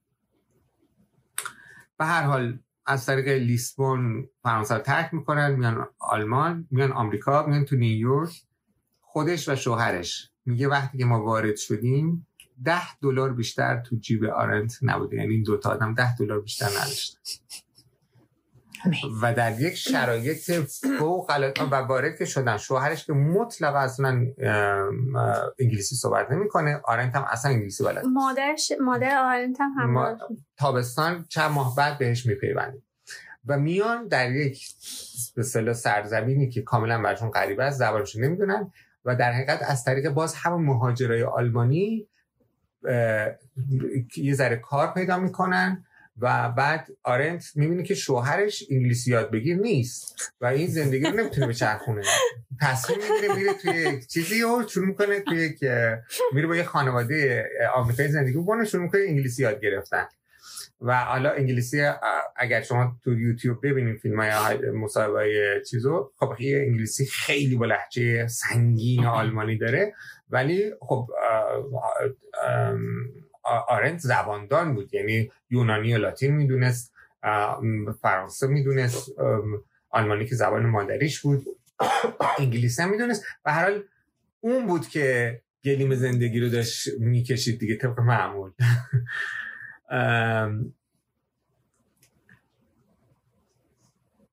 [1.98, 2.58] به هر حال
[2.88, 8.42] از طریق لیسبون فرانسه ترک می‌کنن میان آلمان میان آمریکا میان تو نیویورک.
[9.00, 12.26] خودش و شوهرش میگه وقتی که ما وارد شدیم
[12.64, 15.16] ده دلار بیشتر تو جیب آرنت نبوده.
[15.16, 17.18] یعنی این دوتا آدم ده دلار بیشتر نداشتن.
[19.22, 20.50] و در یک شرایط
[20.98, 21.30] فوق
[21.70, 24.26] و وارد که شدن شوهرش که مطلق اصلا
[25.58, 30.18] انگلیسی صحبت نمی‌کنه آرنت هم اصلا انگلیسی بلد مادرش مادر آرنت هم هم
[30.56, 32.82] تابستان چند ماه بعد بهش میپیوندیم.
[33.46, 34.68] و میان در یک
[35.34, 38.72] به سرزمینی که کاملا برشون غریبه است زبانشون نمی‌دونن
[39.04, 42.08] و در حقیقت از طریق باز همون مهاجرای آلمانی
[44.16, 45.84] یه ذره کار پیدا می‌کنن
[46.20, 51.46] و بعد آرنت می‌بینه که شوهرش انگلیسی یاد بگیر نیست و این زندگی رو نمی‌تونه
[51.46, 52.02] به چرخونه.
[52.60, 55.64] تصمیم می‌گیره میره توی چیزی و شروع می‌کنه توی یک
[56.32, 60.08] میره با یه خانواده آمریکایی زندگی بکنه شروع می‌کنه انگلیسی یاد گرفتن.
[60.80, 61.90] و حالا انگلیسی
[62.36, 68.26] اگر شما تو یوتیوب ببینید فیلم های مصاحبه چیزو خب یه انگلیسی خیلی با لحجه
[68.26, 69.94] سنگین آلمانی داره.
[70.30, 71.06] ولی خب
[73.68, 74.94] آرنت زباندان بود.
[74.94, 76.92] یعنی یونانی و لاتین می‌دونست
[78.02, 79.08] فرانسه می‌دونست
[79.90, 81.46] آلمانی که زبان مادریش بود
[82.38, 83.24] انگلیسی هم می‌دونست.
[83.44, 83.82] و هر حال
[84.40, 88.50] اون بود که گلیم زندگی رو داشت می‌کشید دیگه طبق معمول.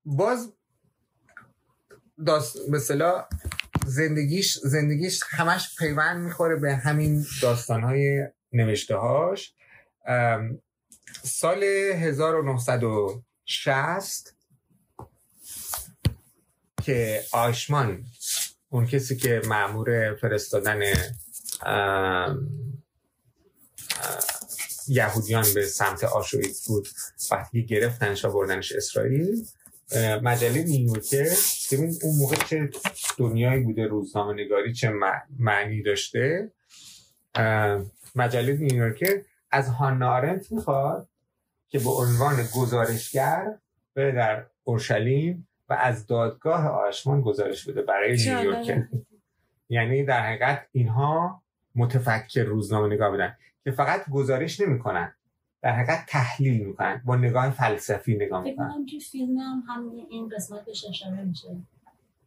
[0.06, 0.54] باز
[2.26, 3.26] داست مثلا
[3.86, 9.54] زندگیش زندگیش همش پیوند می‌خوره به همین داستانهای نوشته هاش
[11.24, 14.36] سال 1960
[16.84, 18.06] که آشمان
[18.70, 20.82] اون کسی که معمور فرستادن
[24.88, 26.88] یهودیان به سمت آشویتس بود
[27.32, 29.46] وقتی گرفتنش و بردنش اسرائیل
[30.24, 31.30] مجله نیویورکر
[31.72, 32.70] ببین اون موقع چه
[33.18, 34.94] دنیایی بوده روزنامه نگاری چه
[35.40, 36.52] معنی داشته.
[38.16, 41.08] مجله نیویورکر از هانا آرنت می‌خواد
[41.68, 43.58] که به عنوان گزارشگر
[43.96, 48.88] بره در اورشلیم و از دادگاه آشمان گزارش بده برای نیویورکر.
[49.70, 51.42] یعنی در حقیقت اینها
[51.76, 55.14] متفکر روزنامه نگاه بودن که فقط گزارش نمی‌کنن
[55.62, 58.86] در حقیقت تحلیل می‌کنن با نگاه فلسفی نگاه می‌کنن.
[59.12, 61.48] فیلم هم همین این قسمت بهش اشاره میشه.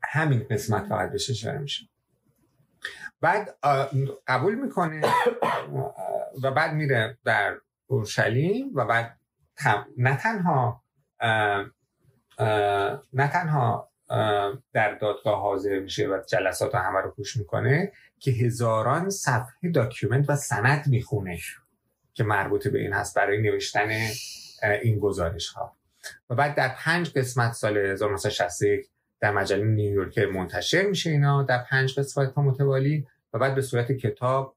[0.03, 1.84] همین قسمت فقط بهش اشاره میشه.
[3.20, 3.59] بعد
[4.26, 5.03] قبول می‌کنه
[6.43, 9.18] و بعد میره در اورشلیم و بعد
[9.97, 10.82] نه تنها
[13.12, 13.91] نه تنها
[14.72, 20.36] در دادگاه حاضر میشه و جلسات همه رو گوش می‌کنه که هزاران صفحه داکیومنت و
[20.36, 21.39] سند می‌خونه
[22.14, 23.89] که مربوط به این هست برای نوشتن
[24.82, 25.76] این گزارش ها
[26.30, 28.86] و بعد در پنج قسمت سال 1961
[29.20, 34.56] در مجله نیویورک منتشر میشه اینا در پنج قسمت متوالی و بعد به صورت کتاب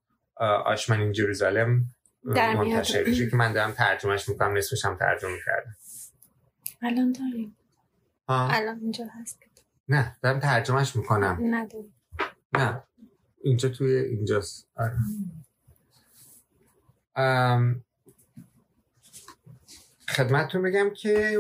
[0.66, 1.86] آشمن این جروزالم
[2.24, 5.76] منتشر میشه که من دارم ترجمهش می‌کنم نصفش هم ترجمه کردم
[6.82, 7.58] الان داریم
[8.28, 9.40] الان اینجا هست.
[9.90, 11.38] نه دارم ترجمهش می‌کنم.
[11.42, 11.94] نداریم
[12.54, 12.84] نه
[13.44, 14.68] اینجا توی اینجاست.
[14.76, 14.98] آره.
[20.10, 21.38] خدمتتون بگم که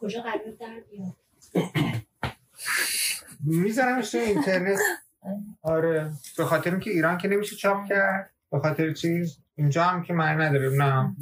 [0.00, 1.16] کجا قرار در بیاد؟
[3.44, 4.78] میذارمش تو اینترنت.
[5.62, 6.12] آره.
[6.38, 10.44] به خاطر اینکه ایران که نمیشه چاپ کرد به خاطر چیز اینجا هم که معنی
[10.44, 10.70] نداره.
[10.76, 11.16] نه.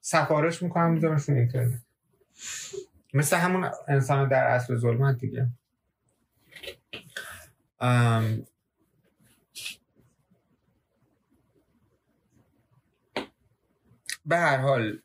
[0.00, 1.80] سفارش می‌کنم میذارمش تو اینترنت.
[3.14, 5.48] مثل همون انسان در اصل ظلمت دیگه.
[14.26, 14.98] به هر حال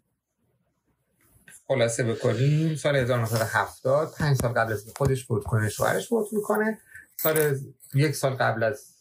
[1.68, 6.80] خلاصه بکنیم سال 1970 پنج سال قبل از خودش فوت کنه شوهرش فوت می‌کنه.
[7.18, 7.60] سال
[7.94, 8.94] یک سال قبل از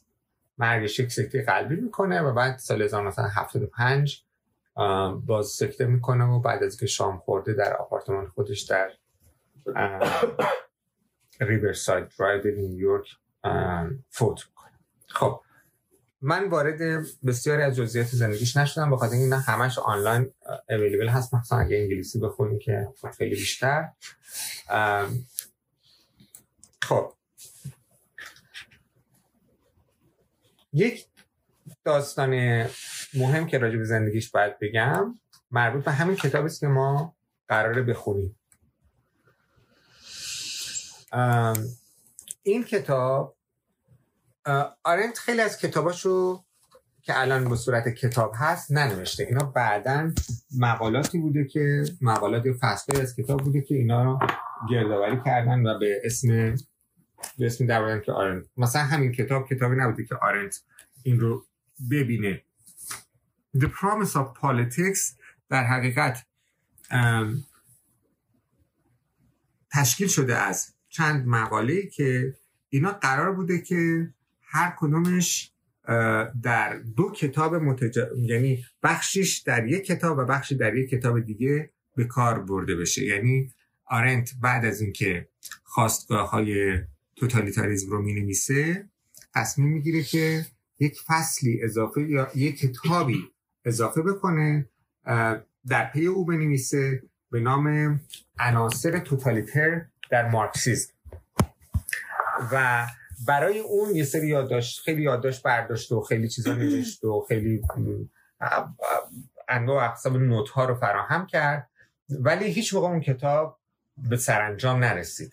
[0.58, 4.24] مرگش یک سکته قلبی می‌کنه و بعد سال 1975
[5.26, 8.92] باز سکته می‌کنه و بعد از که شام خورده در آپارتمان خودش در
[11.40, 13.06] ریورساید درایو نیویورک
[14.10, 14.72] فوت می‌کنه.
[15.08, 15.40] خب
[16.22, 20.30] من وارد بسیاری از جزئیات زندگیش نشدم به خاطر اینکه همش آنلاین
[20.68, 21.34] اویلیبل هست.
[21.34, 23.88] مثلا اگه انگلیسی بخونی که خیلی بیشتر.
[26.82, 27.12] خب.
[30.72, 31.06] یک
[31.84, 32.30] داستان
[33.14, 35.18] مهم که راجع به زندگیش باید بگم
[35.50, 37.16] مربوط به همین کتابی است که ما
[37.48, 38.36] قراره بخونیم.
[42.42, 43.36] این کتاب
[44.84, 46.45] آرنت خیلی از کتاباشو
[47.03, 49.24] که الان به صورت کتاب هست ننوشته.
[49.24, 50.12] اینا بعدا
[50.59, 54.18] مقالاتی بوده که مقالات فصلی از کتاب بوده که اینا رو
[54.70, 56.28] گردآوری کردن و به اسم
[57.38, 58.47] به اسم در که آرنت.
[58.57, 60.62] مثلا همین کتاب کتابی نبوده که آرنت
[61.03, 61.47] این رو
[61.90, 62.43] ببینه.
[63.57, 65.16] The Promise of Politics
[65.49, 66.26] در حقیقت
[69.72, 72.34] تشکیل شده از چند مقاله که
[72.68, 74.09] اینا قرار بوده که
[74.53, 75.53] هر کدومش
[76.42, 77.98] در دو کتاب متج...
[78.16, 83.05] یعنی بخشیش در یک کتاب و بخشی در یک کتاب دیگه به کار برده بشه.
[83.05, 83.50] یعنی
[83.84, 85.28] آرنت بعد از اینکه
[85.62, 86.78] خواستگاه های
[87.16, 88.88] توتالیتاریزم رو می نویسه
[89.34, 90.46] تصمیم می‌گیره که
[90.78, 93.30] یک فصلی اضافه یا یک کتابی
[93.64, 94.68] اضافه بکنه
[95.68, 98.00] در پی او بنویسه به نام
[98.38, 100.92] عناصر توتالیتر در مارکسیزم.
[102.53, 102.86] و
[103.26, 107.62] برای اون یه سری یادداشت خیلی یادداشت برداشت و خیلی چیزا نوشت و خیلی
[109.48, 111.70] انواع اقسام نوت ها رو فراهم کرد.
[112.10, 113.58] ولی هیچ موقع اون کتاب
[113.96, 115.32] به سرانجام نرسید.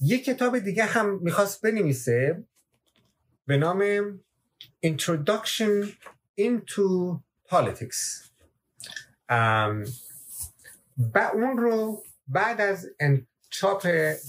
[0.00, 2.44] یه کتاب دیگه هم می‌خواست بنویسه
[3.46, 3.82] به نام
[4.86, 5.86] Introduction
[6.40, 7.18] into
[7.50, 8.26] Politics.
[10.98, 12.88] و اون رو بعد از
[13.60, 13.82] چاپ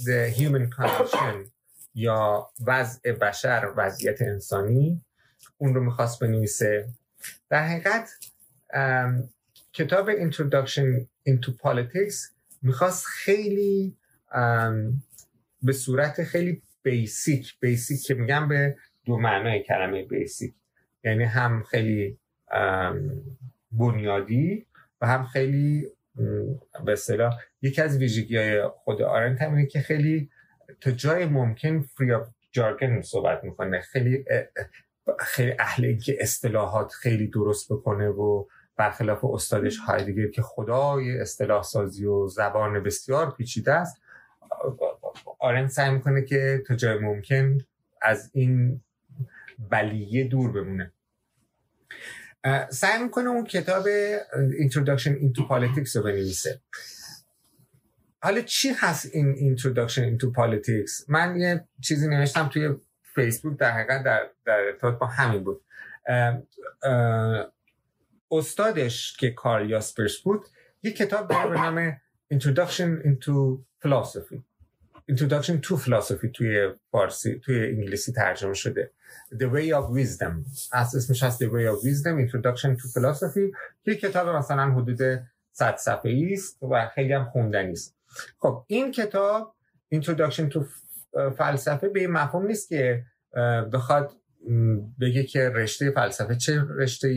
[0.05, 1.49] The Human Condition
[1.95, 5.01] یا وضع بشر وضعیت انسانی
[5.57, 6.89] اون رو می‌خواست بنویسه.
[7.49, 8.09] در حقیقت
[9.73, 12.15] کتاب Introduction into Politics
[12.61, 13.97] می‌خواست خیلی
[15.63, 20.53] به صورت خیلی basic basic که میگم به دو معنای کلمه basic
[21.03, 22.17] یعنی هم خیلی
[23.71, 24.65] بنیادی
[25.01, 25.87] و هم خیلی
[26.85, 30.29] به اصطلاح یکی از ویژگی های خود آرنت هم که خیلی
[30.81, 33.81] تا جای ممکن free of jargon صحبت می‌کنه.
[33.81, 34.25] خیلی
[35.19, 38.45] خیلی اهل که اصطلاحات خیلی درست بکنه و
[38.75, 44.01] برخلاف استادش هایدگر که خدای اصطلاح سازی و زبان بسیار پیچیده است.
[45.39, 47.57] آرنت سعی می‌کنه که تا جای ممکن
[48.01, 48.81] از این
[49.69, 50.91] بلیه دور بمونه.
[52.69, 53.85] سعی می‌کنه اون کتاب
[54.67, 56.61] Introduction into Politics رو بنویسه.
[58.21, 62.69] حالا چی هست این Introduction into Politics من یه چیزی نوشتم توی
[63.15, 65.61] فیسبوک در حقیقت در, در ارتباط با همین بود.
[68.31, 70.45] استادش که کار یاسپرس بود
[70.83, 71.97] یه کتاب داره به نام
[72.33, 74.41] Introduction into Philosophy.
[75.11, 78.91] Introduction to Philosophy توی فارسی توی انگلیسی ترجمه شده.
[79.33, 80.33] The Way of Wisdom.
[80.71, 83.57] از اسمش هست The Way of Wisdom Introduction to Philosophy.
[83.83, 85.19] که کتاب مثلا حدود
[85.51, 87.95] 100 صفحه است و خیلی هم خوندنی است.
[88.37, 89.55] خب این کتاب
[89.95, 90.59] Introduction to
[91.37, 93.03] فلسفه به مفهوم نیست که
[93.73, 94.11] بخواد
[95.01, 97.13] بگه که رشته فلسفه چه رشته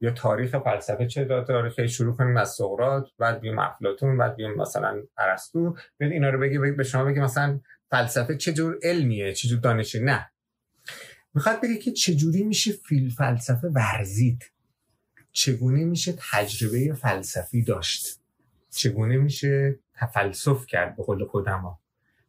[0.00, 5.02] یا تاریخ فلسفه چه تاریخی شروع کنیم از سقراط بعد بیم افلاطون بعد بیم مثلا
[5.18, 5.76] ارسطو.
[6.00, 7.60] بعد اینا رو بگه به شما بگه مثلا
[7.90, 10.00] فلسفه چه جور علمیه چه جور دانشی.
[10.00, 10.31] نه.
[11.34, 14.44] می‌خواد بگه که چجوری میشه فیل فلسفه ورزید؟
[15.32, 18.20] چگونه میشه تجربه فلسفی داشت؟
[18.70, 21.78] چگونه میشه تفلسف کرد به قول خودم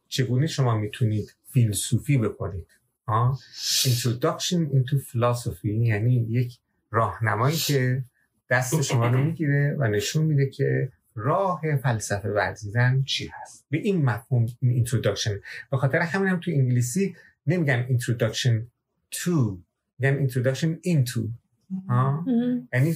[0.07, 2.67] چگونه شما می‌تونید فیلسوفی بکنید؟
[3.83, 6.59] Introduction into Philosophy یعنی یک
[6.91, 8.03] راهنمایی که
[8.49, 13.65] دست شما رو می‌گیره و نشون میده که راه فلسفه ورزیدن چی هست.
[13.69, 15.31] به این مفهوم این introduction.
[15.71, 17.15] به خاطر همین هم تو انگلیسی
[17.47, 18.72] نمیگن introduction
[19.13, 19.57] to.
[19.99, 21.21] میگن introduction into.
[22.73, 22.95] یعنی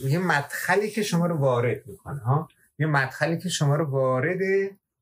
[0.00, 2.48] یه مدخلی که شما رو وارد می‌کنه ها؟
[2.78, 4.38] یه مدخلی که شما رو وارد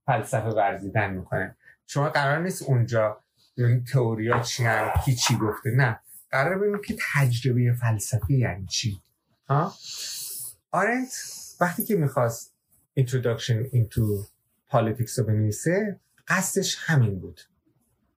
[0.06, 1.56] فلسفه ورزیدن می‌کنه.
[1.86, 3.20] شما قرار نیست اونجا
[3.54, 6.00] این تئوریا چی هم کی چی گفته نه.
[6.30, 9.00] قرار ببینیم که تجربه فلسفی یعنی چی.
[9.48, 9.72] ها؟
[10.70, 11.14] آرنت
[11.60, 12.54] وقتی که می‌خواست
[13.00, 14.26] introduction into
[14.70, 17.40] politics رو بنویسه قصدش همین بود.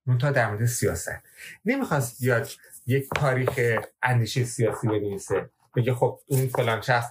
[0.05, 1.19] منتها در مورد سیاست.
[1.65, 2.49] نمی‌خواست بیاد
[2.87, 5.49] یک تاریخ اندیشه سیاسی بنویسه.
[5.75, 7.07] بگه خب اون فلان شخص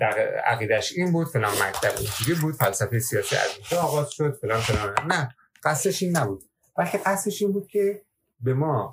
[0.00, 4.60] در عقیدش این بود فلان مکتب اینجوری بود فلسفه سیاسی از اینجا آغاز شد فلان
[4.60, 5.12] فلان.
[5.12, 6.44] نه قصدش این نبود.
[6.76, 8.02] بلکه قصدش این بود که
[8.40, 8.92] به ما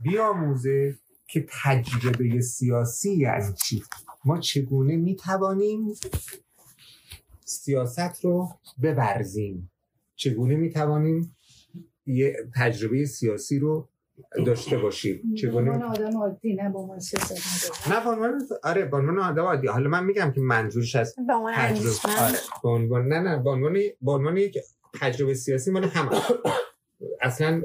[0.00, 3.82] بیاموزه که تجربه سیاسی یعنی چی؟
[4.24, 5.94] ما چگونه می‌توانیم
[7.44, 9.70] سیاست رو ببرزیم؟
[10.16, 11.36] چگونه می‌توانیم
[12.06, 13.88] یه تجربه سیاسی رو
[14.46, 17.00] داشته باشید چگونه؟ آدم عادی نه با عنوان
[17.90, 19.66] نه به عنوان آره به عنوان آدم عادی.
[19.66, 21.14] حالا من میگم که منظورش از
[21.56, 22.22] تجربه.
[22.22, 24.58] آره به عنوان نه نه به عنوان به عنوان یک
[25.00, 26.10] تجربه سیاسی مال هم
[27.20, 27.62] اصلا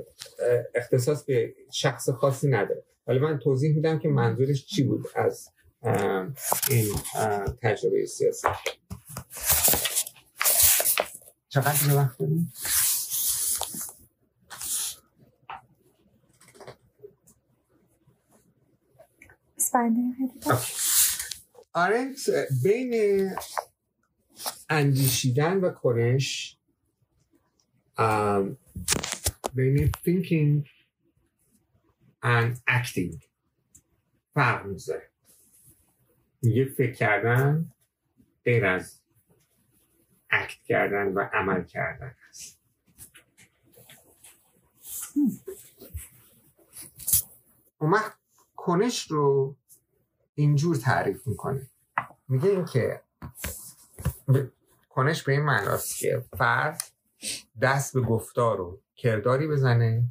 [0.75, 2.83] اختصاص به شخص خاصی نداره.
[3.07, 5.49] ولی من توضیح میدم که منظورش چی بود از
[6.69, 6.85] این
[7.61, 8.47] تجربه سیاسی.
[11.49, 12.53] چقدر وقت داریم؟
[21.73, 22.19] آرنت
[22.63, 22.93] بین
[24.69, 26.57] اندیشیدن و کنش
[29.53, 30.67] بین thinking
[32.23, 33.25] and acting.
[34.33, 35.09] فرق می‌ذاره.
[36.41, 37.71] میگه فکر کردن
[38.45, 39.01] غیر از
[40.29, 42.59] اکت کردن و عمل کردن هست
[47.77, 47.99] اون
[48.55, 49.55] کنش رو
[50.35, 51.67] اینجور تعریف می‌کنه.
[52.27, 53.01] میگه اینکه
[54.89, 56.81] کنش به این معناست که فرد
[57.61, 60.03] دست به گفتار و کرداری بزنه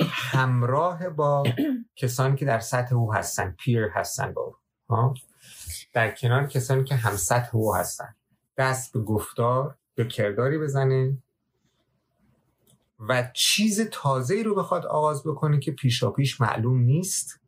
[0.00, 1.42] همراه با
[1.96, 4.42] کسانی که در سطح او هستن پیر هستن با
[4.88, 5.14] او.
[5.92, 8.14] در کنار کسانی که هم سطح او هستن.
[8.56, 11.18] دست به گفتار به کرداری بزنه
[13.08, 17.40] و چیز تازه رو بخواد آغاز بکنه که پیشا پیش معلوم نیست.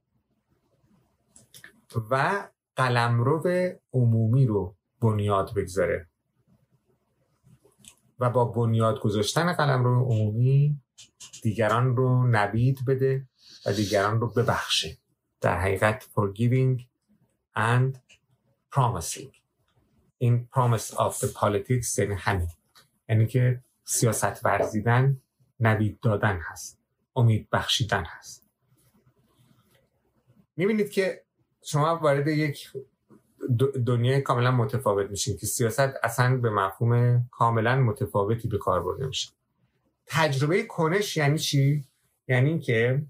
[2.11, 3.43] و قلمرو
[3.93, 6.09] عمومی رو بنیاد بگذاره.
[8.19, 10.81] و با بنیاد گذاشتن قلم رو عمومی
[11.43, 13.29] دیگران رو نبید بده
[13.67, 14.99] و دیگران رو ببخشه.
[15.41, 16.83] در حقیقت forgiving
[17.57, 17.99] and
[18.75, 19.37] promising.
[20.19, 22.49] این promise of the politics یعنی همین.
[23.09, 25.21] یعنی که سیاست ورزیدن
[25.61, 26.79] نبید دادن هست.
[27.17, 28.47] امید بخشیدن هست.
[30.57, 31.25] می‌بینید که
[31.71, 32.71] شما وارد یک
[33.87, 39.31] دنیای کاملا متفاوت میشین که سیاست اصلا به مفهوم کاملا متفاوتی به کار برده میشه.
[40.07, 41.85] تجربه کنش یعنی چی؟
[42.29, 43.03] یعنی که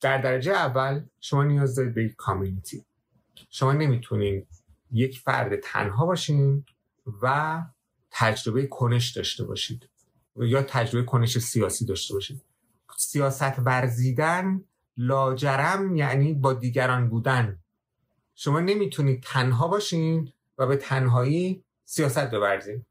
[0.00, 2.84] در درجه اول شما نیاز دارید به یک کامیونیتی.
[3.50, 4.46] شما نمی‌تونید
[4.92, 6.64] یک فرد تنها باشین
[7.22, 7.62] و
[8.10, 9.88] تجربه کنش داشته باشید
[10.36, 12.42] یا تجربه کنش سیاسی داشته باشید.
[12.96, 14.64] سیاست ورزیدن
[14.96, 17.58] لاجرم یعنی با دیگران بودن.
[18.40, 22.86] شما نمی‌تونید تنها باشین و به تنهایی سیاست ببرزید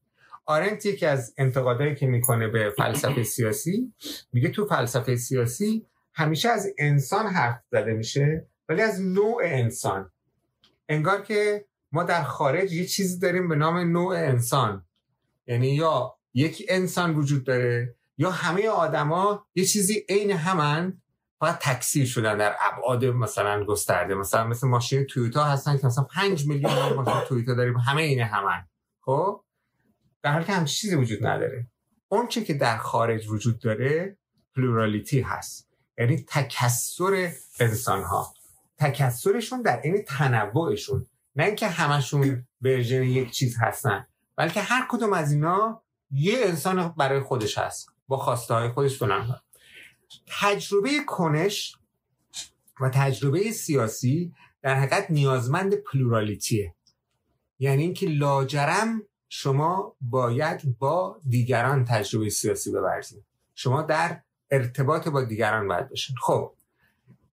[0.46, 3.94] آرنت یکی از انتقادهایی که می‌کنه به فلسفه سیاسی
[4.34, 10.12] میگه تو فلسفه سیاسی همیشه از انسان حرف زده میشه ولی از نوع انسان.
[10.90, 14.86] انگار که ما در خارج یه چیزی داریم به نام نوع انسان.
[15.48, 21.02] یعنی یا یک انسان وجود داره یا همه آدما یه چیزی عین همن
[21.40, 26.48] فقط تکثیر شدن در ابعاد مثلا گسترده مثلا مثل ماشین تویوتا هستن که مثلا 5
[26.48, 28.68] میلیون ماشین تویوتا داریم همه اینه همن
[29.02, 29.44] خب؟
[30.24, 31.68] در حالی که هم چیزی وجود نداره.
[32.10, 34.18] اون چه که در خارج وجود داره
[34.56, 35.68] پلورالیتی هست.
[35.98, 38.34] یعنی تکسر انسان ها
[38.78, 41.06] تکسرشون در این تنوعشون.
[41.36, 47.20] نه اینکه همشون ورژن یک چیز هستن بلکه هر کدوم از اینا یه انسان برای
[47.20, 47.90] خودش هست.
[48.08, 48.98] با خواسته های خودش
[50.42, 51.76] تجربه کنش
[52.82, 56.76] و تجربه سیاسی در حقیقت نیازمند پلورالیتیه.
[57.60, 63.24] یعنی اینکه لاجرم شما باید با دیگران تجربه سیاسی ببرزید.
[63.56, 64.22] شما در
[64.52, 66.16] ارتباط با دیگران باید باشین.
[66.22, 66.54] خب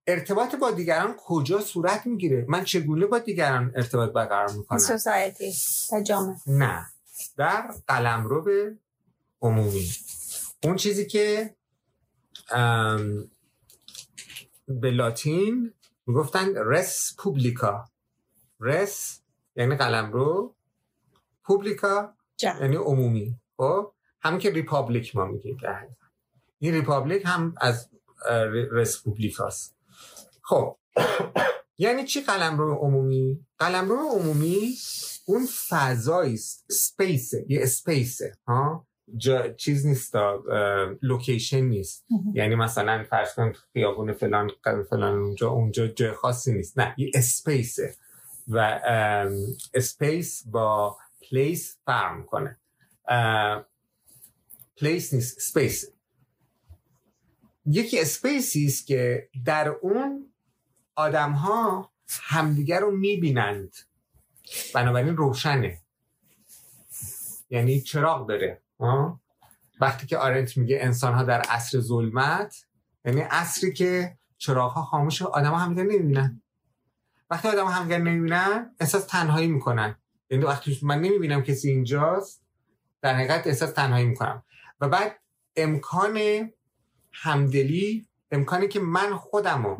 [0.07, 5.53] ارتباط با دیگران کجا صورت می‌گیره؟ من چگونه با دیگران ارتباط برقرار می‌کنم؟ سوسایتی
[6.05, 6.35] جامعه.
[6.47, 6.85] نه
[7.37, 8.71] در قلمرو
[9.41, 9.89] عمومی.
[10.63, 11.55] اون چیزی که
[14.67, 15.73] به لاتین
[16.07, 17.89] می‌گفتن رس پوبلیکا
[18.59, 19.21] رس
[19.55, 20.55] یعنی قلم رو
[21.43, 22.13] publica
[22.43, 23.35] یعنی عمومی.
[23.57, 25.57] خب؟ همین که republic ما میگیم
[26.59, 27.89] این republic هم از
[28.71, 29.75] res publica ست
[30.41, 30.77] خب.
[31.77, 34.75] یعنی چی قلمرو عمومی؟ قلمرو عمومی
[35.25, 36.65] اون فضایی است.
[36.71, 38.87] space ه یه space ه ها؟
[39.17, 40.15] جا چیز نیست
[41.01, 42.05] location نیست.
[42.33, 44.51] یعنی مثلا فرض کن خیابون فلان
[44.89, 46.79] فلان اونجا اونجا جای خاصی نیست.
[46.79, 47.95] نه یه space ه.
[48.47, 48.79] و
[49.73, 50.97] space با
[51.29, 52.59] place فرق می‌کنه.
[54.77, 55.91] place نیست space.
[57.65, 60.33] یه space ی است که در اون
[60.95, 61.91] آدم ها
[62.21, 63.75] همدیگر رو می‌بینند.
[64.73, 65.81] بنابراین روشنه.
[67.49, 68.61] یعنی چراغ داره.
[69.81, 72.65] وقتی که آرنت میگه انسان ها در عصر ظلمت
[73.05, 76.41] یعنی عصری که چراغ ها خاموش آدم ها همدیگر نمی‌بینن.
[77.29, 79.95] وقتی آدم ها همدیگر نمی‌بینن احساس تنهایی می‌کنن.
[80.29, 82.43] یعنی وقتی من نمی‌بینم کسی اینجاست
[83.01, 84.43] در حقیقت احساس تنهایی می‌کنم.
[84.79, 85.19] و بعد
[85.55, 86.19] امکان
[87.11, 89.77] همدلی امکانی که من خودم رو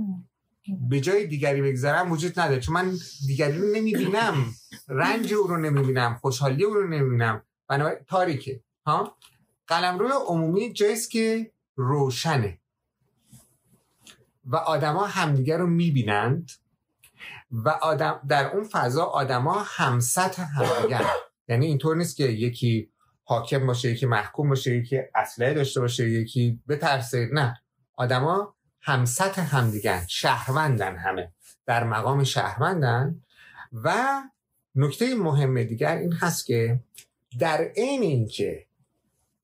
[0.90, 2.60] به جای دیگری بگذارم وجود نداره.
[2.60, 2.98] چون من
[3.28, 4.54] دیگری رو نمی‌بینم.
[4.88, 6.16] رنج او رو نمی‌بینم.
[6.22, 7.44] خوشحالی او رو نمی‌بینم.
[7.68, 8.64] بنابراین تاریکه.
[8.86, 9.18] ها؟
[9.68, 12.60] قلمرو عمومی جاییست که روشنه.
[14.46, 16.52] و آدما همدیگر رو می‌بینند
[17.52, 21.06] و آدم در اون فضا آدما همسط همدیگر
[21.50, 22.92] یعنی اینطور نیست که یکی
[23.24, 27.30] حاکم باشه یکی محکوم باشه یکی اسلحه داشته باشه یکی بترسه.
[27.34, 27.62] نه.
[27.94, 31.34] آدما همسط همدیگر شهروندن همه.
[31.66, 33.22] در مقام شهروندن.
[33.84, 34.22] و
[34.76, 36.80] نکته مهم دیگر این هست که
[37.40, 38.66] در عین اینکه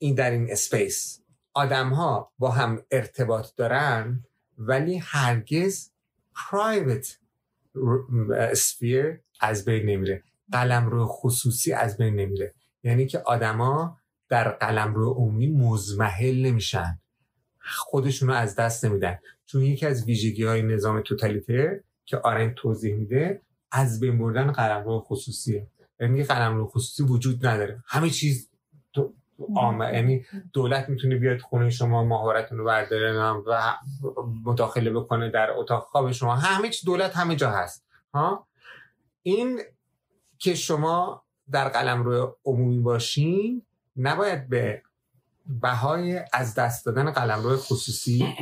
[0.03, 1.21] این در این space
[1.53, 4.23] آدم ها با هم ارتباط دارن
[4.57, 5.91] ولی هرگز
[6.35, 7.19] private
[8.35, 10.23] sphere از بین نمیره.
[10.51, 12.53] قلمرو خصوصی از بین نمیره.
[12.83, 13.97] یعنی که آدما
[14.29, 16.99] در قلمرو عمومی مضمحل نمیشن.
[17.59, 19.19] خودشون رو از دست نمیدن.
[19.45, 23.41] چون یکی از ویژگی های نظام توتالیتر که آرنت توضیح میده
[23.71, 25.67] از بین بردن قلمرو خصوصیه.
[25.99, 27.83] یعنی قلم رو خصوصی وجود نداره.
[27.87, 28.50] همه چیز
[29.55, 33.13] آمه یعنی دولت می‌تونه بیاد خونه شما مهارتتون رو برداره
[33.47, 33.73] و
[34.45, 36.35] مداخله بکنه در اتاق خواب شما.
[36.35, 37.85] همه چی دولت همه جا هست.
[38.13, 38.47] ها؟
[39.23, 39.59] این
[40.37, 43.65] که شما در قلم رو عمومی باشین
[43.97, 44.81] نباید به
[45.45, 48.35] بهای از دست دادن قلم رو خصوصی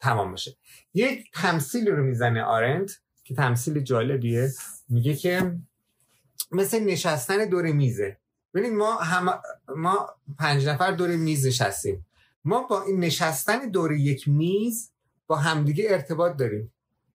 [0.00, 0.56] تمام بشه.
[0.94, 2.90] یک تمثیل رو می‌زنه آرند
[3.24, 4.50] که تمثیل جالبیه.
[4.88, 5.56] میگه که
[6.52, 8.16] مثل نشستن دور میزه.
[8.54, 9.40] ببینید ما هم
[9.76, 10.08] ما
[10.38, 12.06] پنج نفر دور میز نشستیم.
[12.44, 14.90] ما با این نشستن دور یک میز
[15.26, 16.72] با همدیگه ارتباط داریم.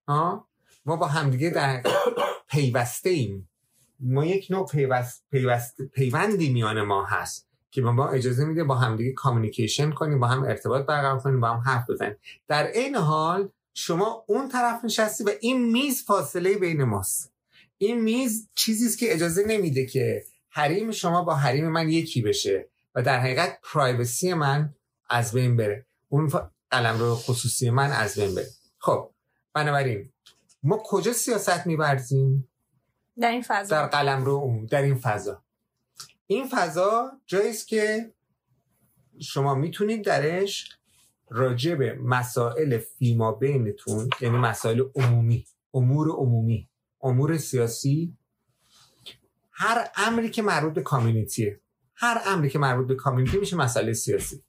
[0.07, 0.47] ها؟
[0.85, 1.84] ما با همدیگه در
[2.49, 3.49] پیوسته ایم.
[3.99, 9.11] ما یک نوع پیوست, پیوست پیوندی میان ما هست که ما اجازه میده با همدیگه
[9.11, 12.15] کامیکیشن کنیم با هم ارتباط برقرار کنیم با هم حرف بزنیم.
[12.47, 17.34] در این حال شما اون طرف نشستی و این میز فاصله بین ماست.
[17.77, 20.23] این میز چیزی است که اجازه نمیده که
[20.58, 24.74] حریم شما با حریم من یکی بشه و در حقیقت پرایوسی من
[25.10, 25.86] از بین بره.
[26.10, 26.32] اون
[26.72, 28.48] قلم رو خصوصی من از بین بره.
[28.78, 29.12] خب
[29.54, 30.12] بنابراین
[30.64, 32.50] ما کجا سیاست میبرزیم
[33.20, 33.76] در این فضا.
[33.76, 35.44] در قلم رو در این فضا.
[36.28, 38.14] این فضا جاییست که
[39.22, 40.70] شما می‌تونید درش
[41.30, 46.70] راجع به مسائل فیما بینتون یعنی مسائل عمومی امور عمومی
[47.02, 48.18] امور سیاسی
[49.60, 51.60] هر امری که مربوط به کامیونیتیه.
[51.96, 54.44] هر امری که مربوط به کامیونیتی میشه مسئله سیاسی.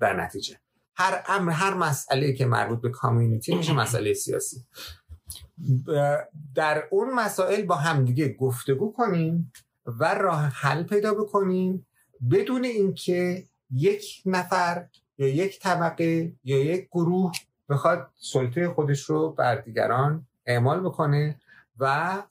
[0.00, 0.56] در نتیجه.
[0.96, 4.64] هر امر هر مسئله که مربوط به کامیونیتی میشه مسئله سیاسی.
[6.54, 9.52] در اون مسائل با همدیگه گفتگو کنیم
[9.86, 11.86] و راه حل پیدا بکنیم
[12.30, 14.86] بدون اینکه یک نفر
[15.18, 17.32] یا یک طبقه یا یک گروه
[17.68, 21.40] بخواد سلطه خودش رو بر دیگران اعمال بکنه
[21.78, 22.22] و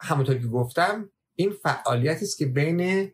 [0.00, 3.12] همونطور که گفتم این فعالیتی است که بین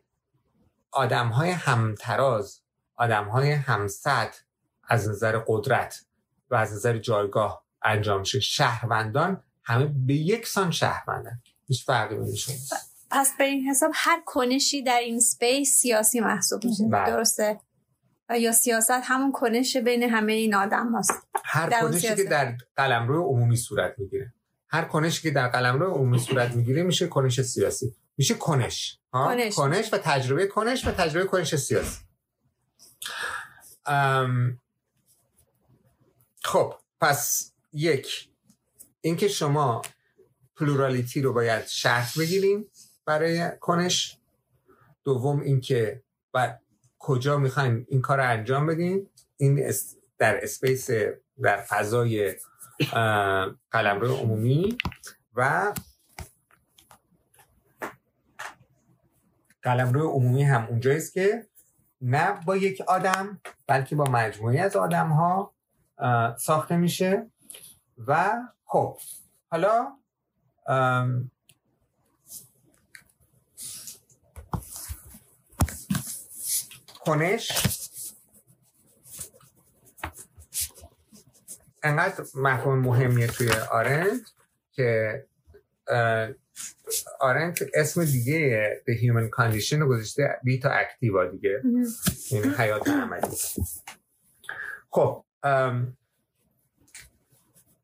[0.91, 2.61] آدم های همتراز
[2.95, 4.35] آدم های همسط
[4.87, 6.05] از نظر قدرت
[6.49, 8.39] و از نظر جایگاه انجام میشه.
[8.39, 11.41] شهروندان همه به یک سان شهروندن.
[11.67, 12.35] هیچ فرقی بین
[13.11, 16.87] پس به این حساب هر کنشی در این سپیس سیاسی محسوب میشه.
[16.87, 17.11] بله.
[17.11, 17.59] درسته؟
[18.29, 23.23] و یا سیاست همون کنش بین همه این آدم هست هر کنشی که در قلمرو
[23.23, 24.33] عمومی صورت می‌گیره.
[24.69, 27.95] هر کنشی که در قلمرو عمومی صورت می‌گیره میشه کنش سیاسی.
[28.17, 29.55] میشه کنش کنش.
[29.55, 32.01] کنش و تجربه کنش و تجربه کنش سیاسی.
[36.43, 38.29] خب پس یک
[39.01, 39.81] اینکه شما
[40.55, 42.71] plurality رو باید شرط بگیریم
[43.05, 44.17] برای کنش.
[45.03, 46.57] دوم اینکه و
[46.99, 49.73] کجا می‌خوایم این کار رو انجام بدیم این
[50.17, 50.89] در space
[51.41, 52.35] در فضای
[53.71, 54.77] قلمرو عمومی
[55.33, 55.73] و
[59.65, 61.47] قلمرو عمومی هم اونجاییست که
[62.01, 65.53] نه با یک آدم بلکه با مجموعی از آدم ها
[66.37, 67.27] ساخته میشه.
[68.07, 68.35] و
[68.65, 68.97] خب
[69.51, 69.87] حالا
[76.99, 77.51] کنش.
[81.83, 84.21] انقدر مفهوم مهمیه توی آرنت
[84.71, 85.25] که
[87.19, 91.61] آرنت اسم دیگه به Human Condition رو گذاشته vita activa دیگه.
[92.31, 93.37] یعنی حیات عملی.
[94.89, 95.25] خب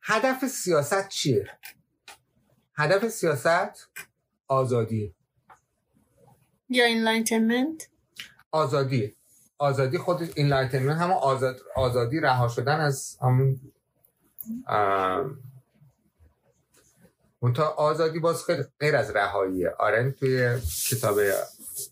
[0.01, 1.49] هدف سیاست چیه؟
[2.75, 3.89] هدف سیاست
[4.47, 5.15] آزادی
[6.69, 7.89] یا enlightenment
[8.51, 9.15] آزادی
[9.57, 13.59] آزادی خود enlightenment هم آزاد آزادی رها شدن از همون
[17.41, 18.45] منتها آزادی باز
[18.79, 19.69] غیر از رهاییه.
[19.69, 20.57] آرنت توی
[20.89, 21.17] کتاب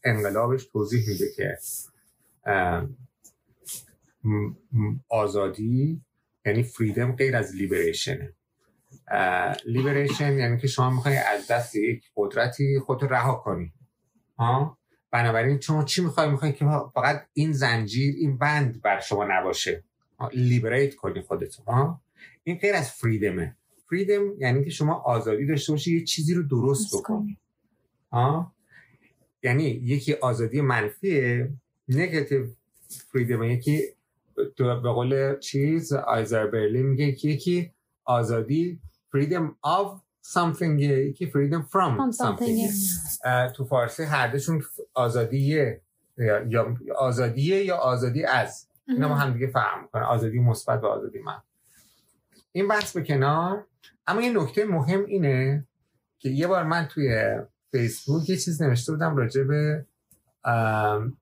[0.03, 1.57] انقلابش توضیح میده که
[5.09, 6.01] آزادی
[6.45, 8.33] یعنی فریدم غیر از لیبریشنه
[9.65, 13.73] لیبریشن یعنی که شما می‌خوای از دست یک قدرتی خودتو رها کنی.
[14.37, 14.77] ها؟
[15.11, 19.83] بنابراین شما چی می‌خوای؟ می‌خوای که فقط این زنجیر این بند بر شما نباشه.
[20.33, 21.63] لیبریت کنی خودتو.
[21.63, 22.01] ها؟
[22.43, 23.57] این غیر از فریدمه
[23.89, 27.37] فریدم یعنی که شما آزادی داشته باشی یه چیزی رو درست بکنی.
[28.11, 28.53] ها
[29.43, 31.51] یعنی یکی آزادی منفیه
[31.87, 32.45] نگاتیو
[33.11, 33.81] فریدم یکی
[34.57, 37.71] به قول چیز آیزر برلین میگه که یکی
[38.05, 38.79] آزادی
[39.15, 39.99] freedom of
[40.35, 44.63] something یکی freedom from, something, تو فارسی هر دوشون
[44.93, 45.81] آزادیه
[46.47, 48.67] یا آزادیه یا آزادی از.
[48.87, 51.41] اینا ما هم دیگه فهم کنه آزادی مثبت و آزادی من
[52.51, 53.65] این بحث به کنار
[54.07, 55.67] اما یه نکته مهم اینه
[56.19, 57.35] که یه بار من توی
[57.71, 59.85] فیسبوک یه چیز نوشته بودم راجع به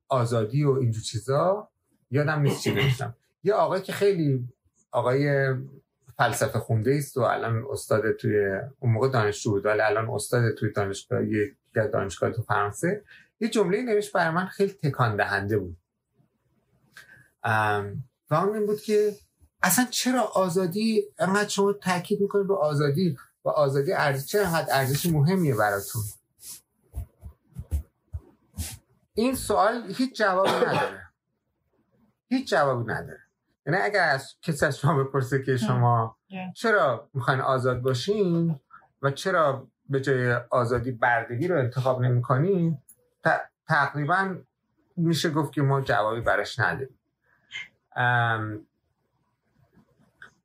[0.08, 1.70] آزادی و اینجور چیزا.
[2.12, 3.16] یادم نیست چی نوشتم.
[3.44, 4.48] یه آقای که خیلی
[4.92, 5.54] آقای
[6.18, 10.72] فلسفه خونده است و الان استاد توی اون موقع دانشجو بود ولی الان استاد توی
[10.72, 13.04] دانشگاه یک دانشگاه تو فرانسه.
[13.40, 15.78] یه جمله نوشت برای من خیلی تکان دهنده بود
[18.30, 19.12] و اون این بود که
[19.64, 25.06] اصلا چرا آزادی انقدر شما تاکید می‌کنید به آزادی و آزادی ارزش چرا انقدر ارزش
[25.06, 26.02] مهمیه براتون؟
[29.14, 31.02] این سوال هیچ جوابی نداره.
[32.30, 33.20] هیچ جوابی نداره.
[33.66, 36.18] یعنی اگر از کسی از شما بپرسه که شما
[36.56, 38.60] چرا می‌خواین آزاد باشین
[39.02, 42.78] و چرا به جای آزادی بردگی رو انتخاب نمی‌کنین
[43.68, 44.36] تقریبا
[44.98, 47.00] میشه گفت که ما جوابی براش نداریم.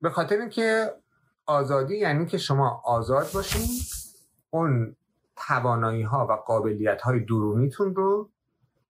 [0.03, 0.95] به خاطر اینکه
[1.47, 3.69] آزادی یعنی که شما آزاد باشین
[4.51, 4.97] اون
[5.37, 8.31] توانایی ها و قابلیت های درونیتون رو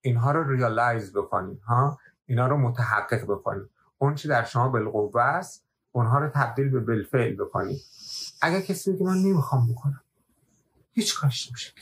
[0.00, 3.68] اینها رو ریالایز بکنین ها؟ اینا رو متحقق بکنین.
[3.98, 7.80] اون چی در شما بالقوه است اونها رو تبدیل به بالفعل بکنید
[8.42, 10.00] اگر کسی بگه من نمی‌خوام بکنم
[10.92, 11.72] هیچ کارش نمیشه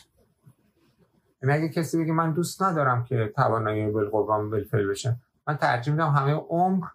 [1.43, 5.17] یعنی اگه کسی بگه من دوست ندارم که توانایی بالقوام بالفعل بشه
[5.47, 6.87] من ترجیح میدم همه عمر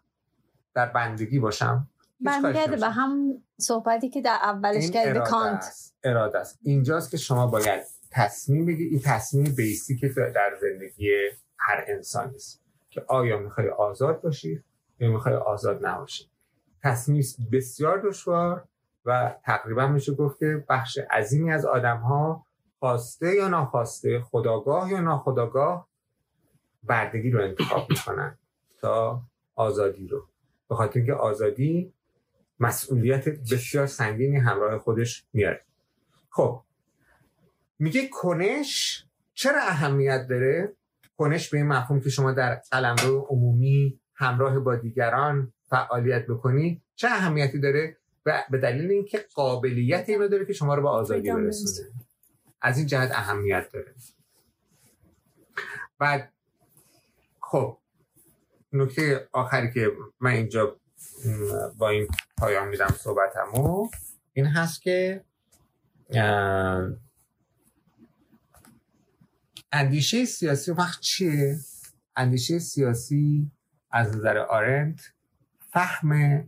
[0.73, 1.87] در بندگی باشم.
[2.19, 5.57] برمیگرده به هم صحبتی که در اولش کرده کانت.
[5.57, 5.95] است.
[6.03, 6.59] اراده است.
[6.63, 7.81] اینجاست که شما باید
[8.11, 11.11] تصمیم بگی این تصمیم بیسی که در زندگی
[11.57, 14.63] هر انسانی است که آیا می‌خوای آزاد باشی
[14.99, 16.29] یا می‌خوای آزاد نباشی.
[16.83, 18.67] تصمیم بسیار دشوار
[19.05, 22.45] و تقریبا میشه گفت که بخش عظیمی از آدم ها
[22.79, 25.87] خواسته یا ناخواسته خداگاه یا ناخداگاه
[26.83, 28.37] بردگی رو انتخاب می‌کنن
[28.81, 29.21] تا
[29.55, 30.27] آزادی رو.
[30.69, 31.93] به خاطر اینکه آزادی
[32.59, 35.61] مسئولیت بسیار سنگینی همراه خودش میاره.
[36.29, 36.61] خب
[37.79, 40.73] میگه کنش چرا اهمیت داره؟
[41.17, 47.07] کنش به این مفهوم که شما در قلمرو عمومی همراه با دیگران فعالیت بکنی چه
[47.07, 51.87] اهمیتی داره؟ به دلیل اینکه قابلیت اینو داره که شما رو به آزادی برسونه.
[52.61, 53.95] از این جهت اهمیت داره.
[55.99, 56.33] بعد
[57.39, 57.77] خب
[58.73, 60.79] نکته آخری که من اینجا
[61.77, 62.07] با این
[62.37, 63.89] پایان میدم صحبتمو.
[64.33, 65.23] این هست که
[69.71, 71.57] اندیشه سیاسی وقت چیه؟
[72.15, 73.51] اندیشه سیاسی
[73.91, 74.99] از نظر آرنت
[75.59, 76.43] فهم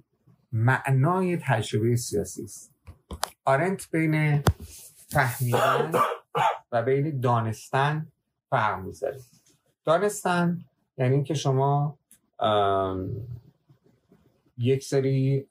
[0.51, 2.71] معنای تجربه سیاسی است.
[3.45, 4.43] آرنت بین
[5.09, 5.91] فهمیدن
[6.71, 8.07] و بین دانستن
[8.49, 9.19] فرق می‌ذاره.
[9.85, 10.65] دانستن
[10.97, 11.97] یعنی که شما
[14.57, 15.47] یک سری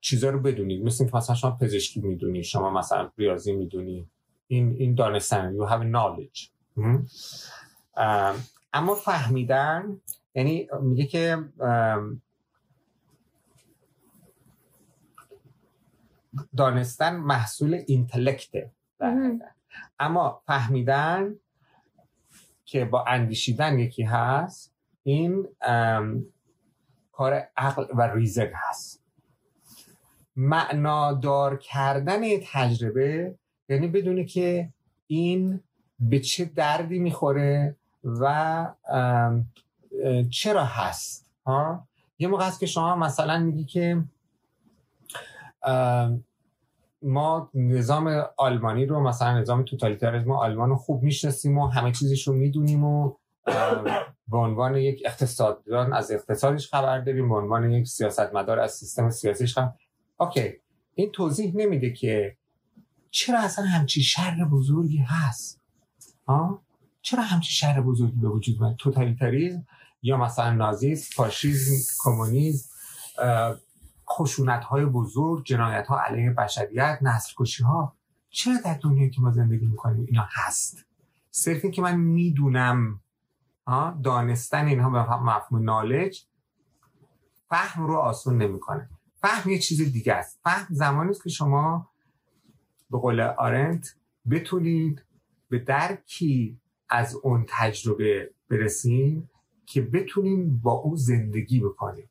[0.00, 4.08] چیزا رو بدونید مثل مثلا شما پزشکی می‌دونی شما مثلا ریاضی می‌دونی.
[4.46, 6.48] این این دانستن you have knowledge.
[8.72, 10.00] اما فهمیدن
[10.34, 11.44] یعنی میگه که
[16.56, 18.70] دانستن محصول اینتلکته.
[19.98, 21.36] اما فهمیدن
[22.64, 24.74] که با اندیشیدن یکی هست
[25.10, 25.48] این
[27.12, 29.04] کار عقل و ریزق هست.
[30.36, 32.20] معنادار کردن
[32.52, 33.34] تجربه
[33.68, 34.68] یعنی بدونه که
[35.06, 35.60] این
[36.00, 38.66] به چه دردی می‌خوره و
[40.30, 44.02] چرا هست ها؟ یه موقع هست که شما مثلا میگی که
[47.02, 52.34] ما نظام آلمانی رو مثلا نظام توتالیتاریسم آلمان رو خوب می‌شناسیم و همه چیزش رو
[52.34, 53.14] می‌دونیم و
[54.28, 59.54] به عنوان یک اقتصاددان از اقتصادش خبر داریم به عنوان یک سیاستمدار از سیستم سیاسیش
[59.54, 59.72] خبر.
[60.20, 60.52] اوکی
[60.94, 62.36] این توضیح نمیده که
[63.10, 65.60] چرا اصلا همچی شر بزرگی هست؟
[66.26, 66.62] ها؟
[67.02, 69.66] چرا همچی شر بزرگی به وجود من توتالیتاریسم
[70.02, 72.68] یا مثلا نازیسم فاشیسم کمونیسم
[74.08, 77.96] خشونت های بزرگ جنایت ها علیه بشریت نسل کشی ها
[78.30, 80.84] چرا در دنیایی که ما زندگی می‌کنیم اینا هست؟
[81.30, 83.00] صرف این که من می‌دونم
[84.02, 86.24] دانستن اینها به مفهوم نالج
[87.48, 88.88] فهم رو آسون نمی‌کنه.
[89.14, 90.40] فهم یه چیز دیگه است.
[90.44, 91.90] فهم زمانی است که شما
[92.90, 93.96] به قول آرنت
[94.30, 95.02] بتونید
[95.48, 96.58] به درکی
[96.88, 99.30] از اون تجربه برسیم
[99.66, 102.08] که بتونیم با او زندگی بکنید.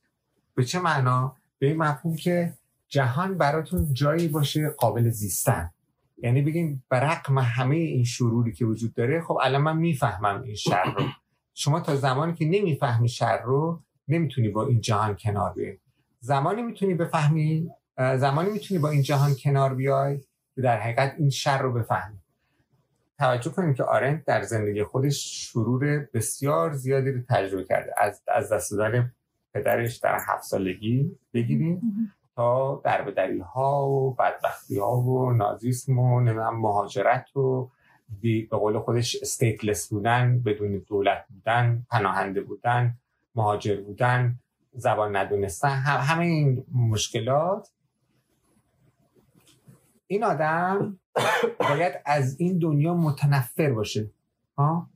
[0.55, 2.53] به چه معنا؟ به این مفهوم که
[2.87, 5.71] جهان براتون جایی باشه قابل زیستن.
[6.17, 10.93] یعنی بگیم برقم همه این شروری که وجود داره خب الان من می‌فهمم این شر
[10.97, 11.05] رو.
[11.59, 15.77] شما تا زمانی که نمی‌فهمی شر رو نمی‌تونی با این جهان کنار بیای.
[16.19, 20.17] زمانی می‌تونی بفهمی زمانی می‌تونی با این جهان کنار بیای
[20.55, 22.17] که در حقیقت این شر رو بفهمی.
[23.19, 27.93] توجه کنیم که آرنت در زندگی خودش شرور بسیار زیادی رو تجربه کرده.
[27.97, 29.13] از از دست دادن
[29.53, 31.81] پدرش در هفت سالگی بگیریم
[32.35, 36.19] تا دربدری ها و بدبختی ها و نازیسم و
[36.51, 37.69] مهاجرت و
[38.21, 42.97] به قول خودش استیتلس بودن بدون دولت بودن پناهنده بودن
[43.35, 44.39] مهاجر بودن
[44.73, 47.71] زبان ندونستن همه این مشکلات.
[50.07, 50.99] این آدم
[51.59, 54.11] باید از این دنیا متنفر باشه.
[54.57, 54.89] ها؟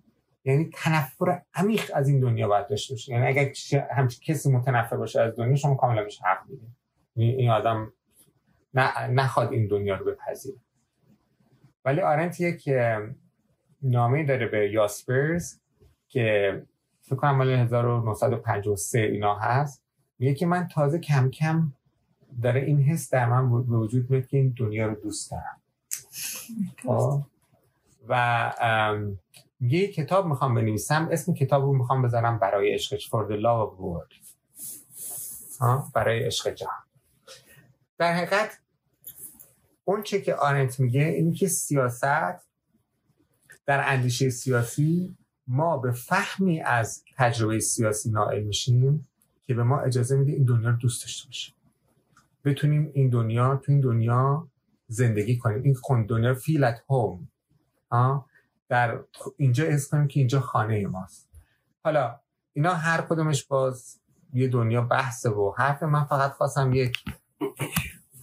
[0.45, 3.11] یعنی تنفر عمیق از این دنیا باید داشته باشه.
[3.11, 3.51] یعنی اگر
[3.91, 6.75] همچین کسی متنفر باشه از دنیا شما کاملا میشه حق میدین.
[7.15, 7.93] این آدم
[9.09, 10.57] نخواد این دنیا رو بپذیره.
[11.85, 12.69] ولی آرنت یک
[13.81, 15.59] نامه داره به یاسپرز
[16.07, 16.61] که
[17.01, 19.83] فکر کنم مال 1953 اینا هست.
[20.19, 21.73] میگه که من تازه کم کم
[22.41, 25.61] داره این حس در من به وجود میاد که این دنیا رو دوست دارم.
[26.83, 27.21] خب؟
[28.07, 28.53] و
[29.61, 31.09] یه کتاب می‌خوام بنویسم.
[31.11, 33.81] اسم کتاب رو می‌خوام بذارم برای عشق For the love of
[35.93, 36.83] برای عشق جهان.
[37.97, 38.60] در حقیقت
[39.91, 42.51] اون چه که آرنت میگه این که سیاست
[43.65, 49.07] در اندیشه سیاسی ما به فهمی از تجربه سیاسی نائل میشیم
[49.43, 51.55] که به ما اجازه میده این دنیا رو دوست داشته باشیم.
[52.45, 54.47] بتونیم این دنیا تو این دنیا
[54.87, 55.63] زندگی کنیم.
[55.63, 57.29] این دنیا فیل ات هوم
[58.69, 58.99] در
[59.37, 61.29] اینجا حس کنیم که اینجا خانه ماست.
[61.83, 62.19] حالا
[62.53, 63.99] اینا هر کدومش باز
[64.33, 66.97] یه دنیا بحثه و حرف من فقط خواستم یک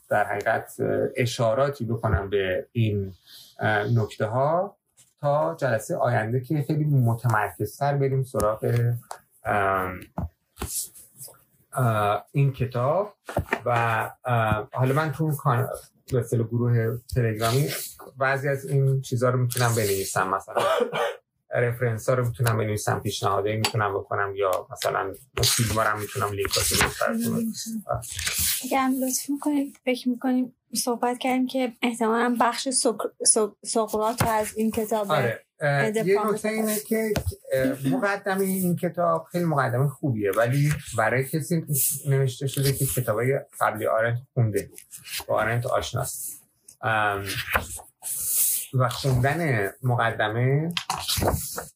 [0.09, 0.75] در حقیقت
[1.17, 3.13] اشاراتی بکنم به این
[3.95, 4.77] نکته ها
[5.21, 8.93] تا جلسه آینده که خیلی متمرکزتر بریم سراغ
[12.33, 13.15] این کتاب
[13.65, 14.11] و
[14.73, 15.33] حالا من تو
[16.13, 17.69] مثل گروه تلگرامی
[18.19, 20.63] بعضی از این چیزها رو می‌تونم بنویسم مثلا.
[21.51, 26.51] رفرنس ها رو می‌تونم بنویسم پیشنهاده می‌تونم بکنم یا مثلا فیلم هم می‌تونم لینک
[28.65, 32.69] اگر لطف می‌کنیم فکر می‌کنیم صحبت کردیم که احتمالا بخش
[33.65, 35.45] سقرات از این کتاب آره.
[35.63, 37.13] یه نکته اینه که
[37.91, 41.65] مقدمه این کتاب خیلی مقدمه خوبیه ولی برای کسی
[42.09, 43.21] نوشته شده که کتاب
[43.61, 44.71] قبلی آرنت خونده
[45.27, 46.43] با آرنت آشناست.
[48.75, 50.75] و خوندن مقدمه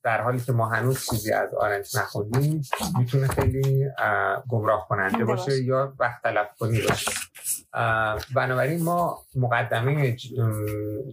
[0.02, 2.62] در حالی که ما هنوز چیزی از آرنت نخوندیم
[2.98, 3.86] می‌تونه خیلی
[4.48, 7.10] گمراه کننده باشه یا وقت تلف کنی باشه.
[8.34, 10.16] بنابراین ما مقدمه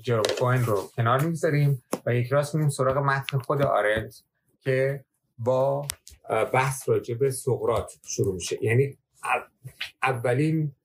[0.04, 4.16] جرو کوین رو کنار می‌گذاریم و یک راست میریم سراغ متن خود آرنت
[4.62, 5.06] که
[5.38, 5.88] با
[6.54, 8.64] بحث راجع به سقرات شروع میشه.
[8.64, 8.98] یعنی
[10.04, 10.76] اولین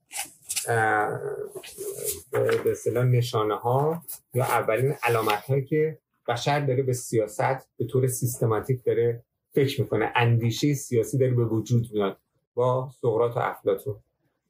[2.33, 4.03] به اصطلاح نشانه ها
[4.35, 5.99] یا اولین علامت هایی که
[6.29, 9.25] بشر داره به سیاست به طور سیستماتیک داره
[9.55, 10.13] فکر می‌کنه.
[10.17, 12.19] اندیشه سیاسی داره به وجود میاد
[12.55, 13.97] با سقراط و افلاطون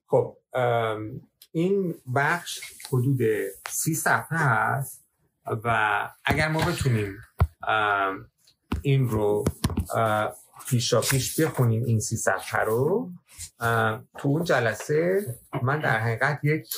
[0.07, 0.37] خب
[1.53, 3.21] این بخش حدود
[3.69, 5.05] سی صفحه هست
[5.65, 7.17] و اگر ما بتونیم
[8.83, 9.45] این رو
[10.69, 13.11] پیشا پیش بخونیم این سی صفحه رو.
[14.19, 15.27] تو اون جلسه
[15.63, 16.69] من در حقیقت یک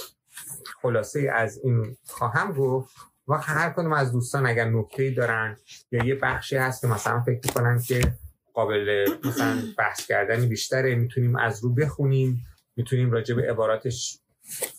[0.83, 2.95] خلاصه از این خواهم گفت
[3.29, 5.57] و هر کدوم از دوستان اگر نکته دارن
[5.91, 8.13] یا یه بخشی هست که مثلا فکر کنن که
[8.55, 12.47] قابل مثلا بحث کردن بیشتره می‌تونیم از رو بخونیم
[12.77, 14.19] می‌تونیم راجع به عباراتش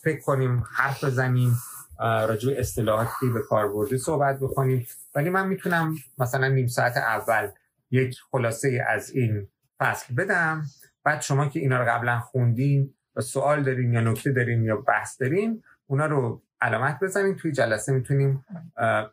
[0.03, 1.57] فکر کنیم حرف بزنیم
[1.99, 4.88] راجع به اصطلاحاتی به کار برده صحبت بکنیم.
[5.15, 7.47] ولی من می‌تونم مثلا نیم ساعت اول
[7.91, 9.47] یک خلاصه از این
[9.80, 10.64] فصل بدم.
[11.03, 15.22] بعد شما که اینا رو قبلا خوندین و سوال دارین یا نکته دارین یا بحث
[15.22, 17.35] دارین اونا رو علامت بزنین.
[17.35, 18.45] توی جلسه می‌تونیم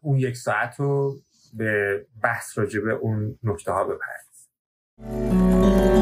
[0.00, 1.14] اون یک ساعت رو
[1.54, 5.93] به بحث راجع به اون نکته ها بپردازیم.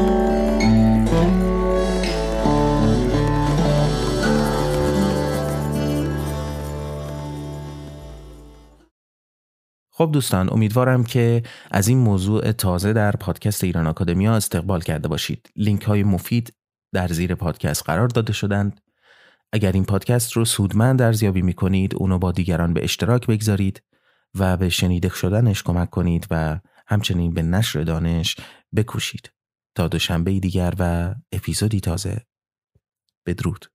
[10.03, 15.49] خب دوستان امیدوارم که از این موضوع تازه در پادکست ایران آکادمیا استقبال کرده باشید.
[15.55, 16.53] لینک های مفید
[16.93, 18.81] در زیر پادکست قرار داده شدند.
[19.53, 23.83] اگر این پادکست رو سودمند ارزیابی می کنید اونو با دیگران به اشتراک بگذارید
[24.35, 28.35] و به شنیده شدنش کمک کنید و همچنین به نشر دانش
[28.75, 29.31] بکوشید.
[29.75, 32.21] تا دوشنبه دیگر و اپیزودی تازه.
[33.25, 33.72] بدرود.